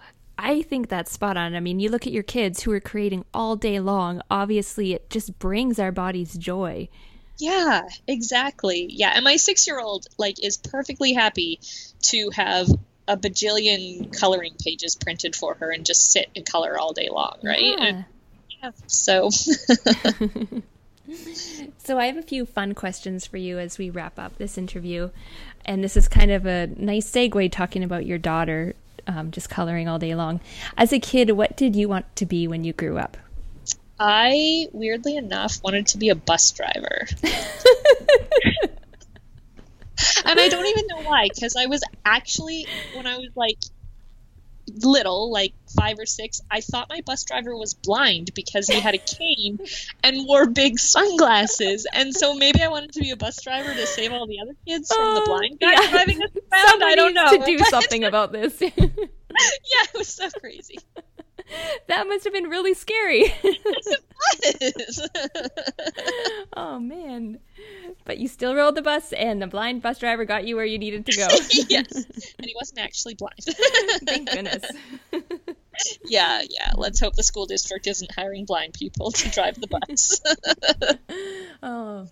I 0.38 0.60
think 0.60 0.88
that's 0.88 1.12
spot 1.12 1.38
on. 1.38 1.54
I 1.54 1.60
mean, 1.60 1.80
you 1.80 1.88
look 1.88 2.06
at 2.06 2.12
your 2.12 2.22
kids 2.22 2.62
who 2.62 2.70
are 2.72 2.78
creating 2.78 3.24
all 3.32 3.56
day 3.56 3.80
long. 3.80 4.20
Obviously, 4.30 4.92
it 4.92 5.08
just 5.08 5.38
brings 5.38 5.78
our 5.78 5.90
bodies 5.90 6.34
joy. 6.36 6.90
yeah 7.38 7.82
exactly 8.06 8.86
yeah 8.90 9.12
and 9.14 9.24
my 9.24 9.36
six 9.36 9.66
year 9.66 9.78
old 9.80 10.06
like 10.18 10.42
is 10.42 10.56
perfectly 10.56 11.12
happy 11.12 11.60
to 12.00 12.30
have 12.34 12.66
a 13.08 13.16
bajillion 13.16 14.10
coloring 14.18 14.54
pages 14.62 14.96
printed 14.96 15.36
for 15.36 15.54
her 15.54 15.70
and 15.70 15.84
just 15.86 16.10
sit 16.12 16.28
and 16.34 16.44
color 16.46 16.78
all 16.78 16.92
day 16.92 17.08
long 17.10 17.36
right 17.42 17.62
Yeah. 17.62 17.84
And, 17.84 18.04
so 18.86 19.30
So 21.78 21.98
I 21.98 22.06
have 22.06 22.16
a 22.16 22.22
few 22.22 22.46
fun 22.46 22.74
questions 22.74 23.26
for 23.26 23.36
you 23.36 23.60
as 23.60 23.78
we 23.78 23.90
wrap 23.90 24.18
up 24.18 24.38
this 24.38 24.58
interview, 24.58 25.10
and 25.64 25.84
this 25.84 25.96
is 25.96 26.08
kind 26.08 26.32
of 26.32 26.44
a 26.44 26.66
nice 26.66 27.08
segue 27.08 27.52
talking 27.52 27.84
about 27.84 28.04
your 28.04 28.18
daughter, 28.18 28.74
um, 29.06 29.30
just 29.30 29.48
coloring 29.48 29.86
all 29.88 30.00
day 30.00 30.16
long. 30.16 30.40
As 30.76 30.92
a 30.92 30.98
kid, 30.98 31.30
what 31.30 31.56
did 31.56 31.76
you 31.76 31.88
want 31.88 32.16
to 32.16 32.26
be 32.26 32.48
when 32.48 32.64
you 32.64 32.72
grew 32.72 32.98
up? 32.98 33.16
i 33.98 34.66
weirdly 34.72 35.16
enough 35.16 35.58
wanted 35.64 35.86
to 35.86 35.96
be 35.96 36.10
a 36.10 36.14
bus 36.14 36.50
driver 36.50 37.06
and 40.26 40.38
I 40.38 40.48
don't 40.50 40.66
even 40.66 40.86
know 40.88 41.02
why, 41.02 41.28
because 41.32 41.56
I 41.56 41.64
was 41.66 41.82
actually 42.04 42.66
when 42.94 43.06
I 43.06 43.16
was 43.16 43.30
like 43.34 43.56
little, 44.74 45.30
like 45.30 45.52
five 45.76 45.98
or 45.98 46.06
six, 46.06 46.40
I 46.50 46.60
thought 46.60 46.88
my 46.88 47.00
bus 47.04 47.24
driver 47.24 47.56
was 47.56 47.74
blind 47.74 48.32
because 48.34 48.66
he 48.68 48.80
had 48.80 48.94
a 48.94 48.98
cane 48.98 49.58
and 50.02 50.26
wore 50.26 50.46
big 50.46 50.78
sunglasses, 50.78 51.86
and 51.92 52.14
so 52.14 52.34
maybe 52.34 52.62
I 52.62 52.68
wanted 52.68 52.92
to 52.92 53.00
be 53.00 53.10
a 53.10 53.16
bus 53.16 53.40
driver 53.42 53.72
to 53.74 53.86
save 53.86 54.12
all 54.12 54.26
the 54.26 54.40
other 54.40 54.54
kids 54.66 54.92
from 54.94 55.14
the 55.14 55.20
Oh, 55.22 55.24
blind 55.26 55.60
guy 55.60 55.72
yeah. 55.72 55.90
driving 55.90 56.22
us 56.22 56.30
around. 56.52 56.82
I 56.82 56.94
don't 56.94 57.14
know 57.14 57.30
to 57.38 57.44
do 57.44 57.58
something 57.70 58.04
about 58.04 58.32
this. 58.32 58.62
yeah, 59.64 59.90
it 59.94 59.98
was 59.98 60.08
so 60.08 60.28
crazy. 60.40 60.78
that 61.88 62.06
must 62.08 62.24
have 62.24 62.32
been 62.32 62.48
really 62.48 62.74
scary. 62.74 63.24
It 64.38 65.10
oh 66.56 66.80
man! 66.80 67.38
But 68.04 68.18
you 68.18 68.28
still 68.28 68.54
rode 68.54 68.74
the 68.74 68.82
bus, 68.82 69.12
and 69.12 69.40
the 69.40 69.46
blind 69.46 69.82
bus 69.82 69.98
driver 69.98 70.24
got 70.24 70.46
you 70.46 70.56
where 70.56 70.64
you 70.64 70.78
needed 70.78 71.06
to 71.06 71.16
go. 71.16 71.28
yes, 71.68 71.92
and 71.92 72.46
he 72.46 72.54
wasn't 72.58 72.80
actually 72.80 73.14
blind. 73.14 73.38
Thank 74.06 74.30
goodness. 74.30 74.64
yeah, 76.06 76.42
yeah. 76.48 76.72
Let's 76.76 76.98
hope 76.98 77.14
the 77.14 77.22
school 77.22 77.46
district 77.46 77.86
isn't 77.86 78.10
hiring 78.10 78.46
blind 78.46 78.72
people 78.72 79.10
to 79.12 79.30
drive 79.30 79.60
the 79.60 79.68
bus. 79.68 80.20
Oh, 81.62 82.08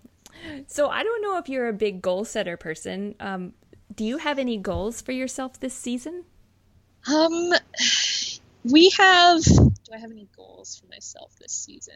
so 0.67 0.89
I 0.89 1.03
don't 1.03 1.21
know 1.21 1.37
if 1.37 1.49
you're 1.49 1.67
a 1.67 1.73
big 1.73 2.01
goal 2.01 2.23
setter 2.25 2.57
person. 2.57 3.15
Um, 3.19 3.53
do 3.93 4.03
you 4.03 4.17
have 4.17 4.39
any 4.39 4.57
goals 4.57 5.01
for 5.01 5.11
yourself 5.11 5.59
this 5.59 5.73
season? 5.73 6.23
Um, 7.07 7.53
we 8.63 8.89
have. 8.97 9.43
Do 9.43 9.93
I 9.93 9.97
have 9.97 10.11
any 10.11 10.27
goals 10.35 10.79
for 10.79 10.87
myself 10.87 11.31
this 11.39 11.53
season? 11.53 11.95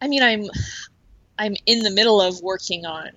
I 0.00 0.08
mean, 0.08 0.22
I'm, 0.22 0.44
I'm 1.38 1.54
in 1.66 1.80
the 1.80 1.90
middle 1.90 2.20
of 2.20 2.40
working 2.40 2.86
on 2.86 3.10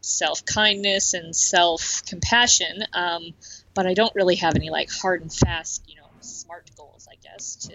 self 0.00 0.44
kindness 0.44 1.14
and 1.14 1.34
self 1.34 2.02
compassion. 2.06 2.84
Um, 2.92 3.34
but 3.74 3.86
I 3.86 3.94
don't 3.94 4.14
really 4.14 4.36
have 4.36 4.54
any 4.54 4.70
like 4.70 4.90
hard 4.90 5.22
and 5.22 5.32
fast, 5.32 5.82
you 5.86 5.96
know, 5.96 6.08
smart 6.20 6.70
goals. 6.76 7.08
I 7.10 7.16
guess 7.22 7.56
to 7.56 7.74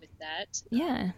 with 0.00 0.10
that. 0.20 0.62
Yeah. 0.70 1.12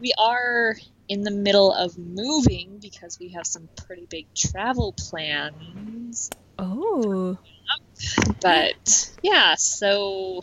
We 0.00 0.12
are 0.18 0.76
in 1.08 1.22
the 1.22 1.30
middle 1.30 1.72
of 1.72 1.96
moving 1.96 2.78
because 2.80 3.18
we 3.18 3.30
have 3.30 3.46
some 3.46 3.68
pretty 3.76 4.06
big 4.06 4.26
travel 4.34 4.92
plans 4.92 6.30
Oh, 6.58 7.38
but 8.40 9.10
yeah, 9.22 9.54
so 9.56 10.42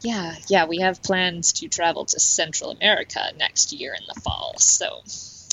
yeah, 0.00 0.34
yeah, 0.48 0.66
we 0.66 0.78
have 0.78 1.02
plans 1.02 1.52
to 1.54 1.68
travel 1.68 2.04
to 2.06 2.20
Central 2.20 2.70
America 2.70 3.20
next 3.36 3.72
year 3.72 3.94
in 3.94 4.02
the 4.12 4.20
fall. 4.20 4.54
So 4.58 5.02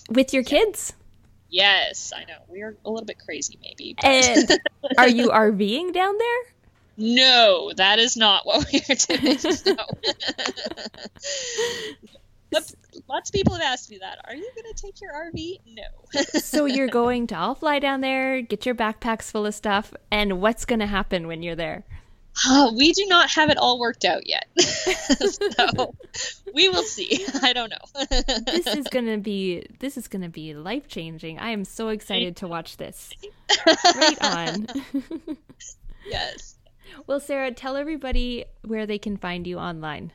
with 0.09 0.33
your 0.33 0.43
kids? 0.43 0.93
yes, 1.49 2.13
I 2.15 2.25
know 2.25 2.37
we 2.49 2.61
are 2.61 2.75
a 2.85 2.89
little 2.89 3.05
bit 3.05 3.19
crazy, 3.19 3.57
maybe. 3.61 3.95
And 4.03 4.49
are 4.97 5.07
you 5.07 5.29
RVing 5.29 5.93
down 5.93 6.17
there? 6.17 6.53
no, 6.99 7.71
that 7.75 7.99
is 7.99 8.17
not 8.17 8.45
what 8.45 8.65
we 8.71 8.81
are 8.89 8.95
doing. 8.95 9.37
No. 9.65 9.85
Lots- 12.51 12.75
Lots 13.07 13.29
of 13.29 13.33
people 13.33 13.53
have 13.53 13.61
asked 13.61 13.89
me 13.91 13.99
that. 13.99 14.19
Are 14.25 14.35
you 14.35 14.49
going 14.55 14.73
to 14.73 14.81
take 14.81 14.99
your 15.01 15.11
RV? 15.13 15.59
No. 15.67 15.83
So 16.39 16.65
you're 16.65 16.87
going 17.03 17.27
to 17.27 17.35
all 17.37 17.55
fly 17.55 17.79
down 17.79 18.01
there, 18.01 18.41
get 18.41 18.65
your 18.65 18.75
backpacks 18.75 19.31
full 19.31 19.45
of 19.45 19.53
stuff, 19.53 19.93
and 20.11 20.41
what's 20.41 20.65
going 20.65 20.79
to 20.79 20.87
happen 20.87 21.27
when 21.27 21.43
you're 21.43 21.55
there? 21.55 21.83
Uh, 22.47 22.71
we 22.75 22.93
do 22.93 23.05
not 23.07 23.29
have 23.31 23.49
it 23.49 23.57
all 23.57 23.79
worked 23.79 24.05
out 24.05 24.27
yet. 24.27 24.45
so 24.59 25.95
we 26.53 26.69
will 26.69 26.83
see. 26.83 27.25
I 27.41 27.51
don't 27.51 27.71
know. 27.71 28.05
This 28.45 28.67
is 28.67 28.87
going 28.89 29.07
to 29.07 29.17
be 29.17 29.65
this 29.79 29.97
is 29.97 30.07
going 30.07 30.21
to 30.21 30.29
be 30.29 30.53
life-changing. 30.53 31.39
I 31.39 31.49
am 31.49 31.65
so 31.65 31.89
excited 31.89 32.35
to 32.37 32.47
watch 32.47 32.77
this. 32.77 33.09
Right 33.65 34.17
on. 34.21 34.67
yes. 36.07 36.57
well, 37.07 37.19
Sarah, 37.19 37.51
tell 37.51 37.75
everybody 37.75 38.45
where 38.63 38.85
they 38.85 38.99
can 38.99 39.17
find 39.17 39.47
you 39.47 39.57
online. 39.57 40.11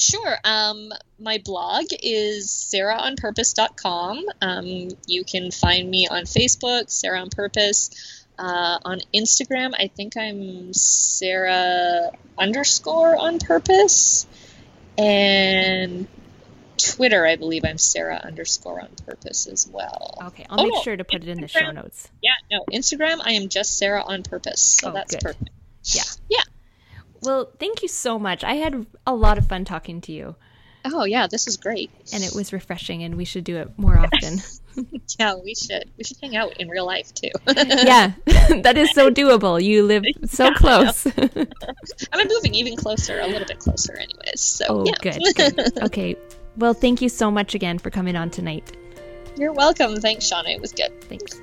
Sure. 0.00 0.36
Um, 0.44 0.92
my 1.18 1.38
blog 1.44 1.86
is 2.02 2.48
sarahonpurpose.com. 2.74 4.24
Um, 4.40 4.88
you 5.06 5.24
can 5.24 5.50
find 5.50 5.90
me 5.90 6.06
on 6.08 6.24
Facebook, 6.24 6.90
Sarah 6.90 7.20
on 7.20 7.30
Purpose. 7.30 7.90
Uh, 8.38 8.78
on 8.84 9.00
Instagram, 9.12 9.72
I 9.76 9.88
think 9.88 10.16
I'm 10.16 10.72
Sarah 10.72 12.12
underscore 12.38 13.16
on 13.16 13.40
purpose. 13.40 14.26
And 14.96 16.06
Twitter, 16.76 17.26
I 17.26 17.34
believe 17.34 17.64
I'm 17.64 17.78
Sarah 17.78 18.20
underscore 18.22 18.80
on 18.80 18.90
purpose 19.04 19.48
as 19.48 19.66
well. 19.66 20.14
Okay, 20.28 20.46
I'll 20.48 20.60
Oh, 20.60 20.62
make 20.64 20.84
sure 20.84 20.96
to 20.96 21.02
put 21.04 21.22
it 21.22 21.28
in 21.28 21.40
the 21.40 21.48
show 21.48 21.72
notes. 21.72 22.08
Yeah, 22.22 22.30
no, 22.52 22.64
Instagram, 22.72 23.18
I 23.22 23.32
am 23.32 23.48
just 23.48 23.76
Sarah 23.76 24.02
on 24.06 24.22
purpose. 24.22 24.60
So 24.60 24.90
Oh, 24.90 24.92
that's 24.92 25.14
good. 25.14 25.22
perfect. 25.22 25.50
Yeah. 25.84 26.02
Yeah. 26.28 26.42
Well, 27.22 27.50
thank 27.58 27.82
you 27.82 27.88
so 27.88 28.18
much. 28.18 28.44
I 28.44 28.54
had 28.54 28.86
a 29.06 29.14
lot 29.14 29.38
of 29.38 29.46
fun 29.46 29.64
talking 29.64 30.00
to 30.02 30.12
you. 30.12 30.36
Oh 30.84 31.04
yeah, 31.04 31.26
this 31.26 31.46
is 31.46 31.56
great. 31.56 31.90
And 32.12 32.22
it 32.22 32.34
was 32.34 32.52
refreshing 32.52 33.02
and 33.02 33.16
we 33.16 33.24
should 33.24 33.44
do 33.44 33.56
it 33.56 33.70
more 33.76 33.98
often. 33.98 34.40
yeah, 35.18 35.34
we 35.34 35.54
should. 35.54 35.90
We 35.96 36.04
should 36.04 36.18
hang 36.22 36.36
out 36.36 36.56
in 36.58 36.68
real 36.68 36.86
life 36.86 37.12
too. 37.12 37.30
yeah. 37.46 38.12
that 38.62 38.78
is 38.78 38.90
so 38.92 39.10
doable. 39.10 39.62
You 39.62 39.82
live 39.84 40.04
so 40.24 40.44
yeah, 40.44 40.54
close. 40.54 41.06
I'm 42.12 42.28
moving 42.28 42.54
even 42.54 42.76
closer, 42.76 43.20
a 43.20 43.26
little 43.26 43.46
bit 43.46 43.58
closer 43.58 43.96
anyways. 43.96 44.40
So 44.40 44.64
Oh 44.68 44.84
yeah. 44.86 44.92
good, 45.00 45.22
good. 45.34 45.82
Okay. 45.82 46.16
Well, 46.56 46.74
thank 46.74 47.02
you 47.02 47.08
so 47.08 47.30
much 47.30 47.54
again 47.54 47.78
for 47.78 47.90
coming 47.90 48.16
on 48.16 48.30
tonight. 48.30 48.76
You're 49.36 49.52
welcome. 49.52 49.96
Thanks, 50.00 50.28
Shauna. 50.30 50.54
It 50.54 50.60
was 50.60 50.72
good. 50.72 51.00
Thanks. 51.04 51.40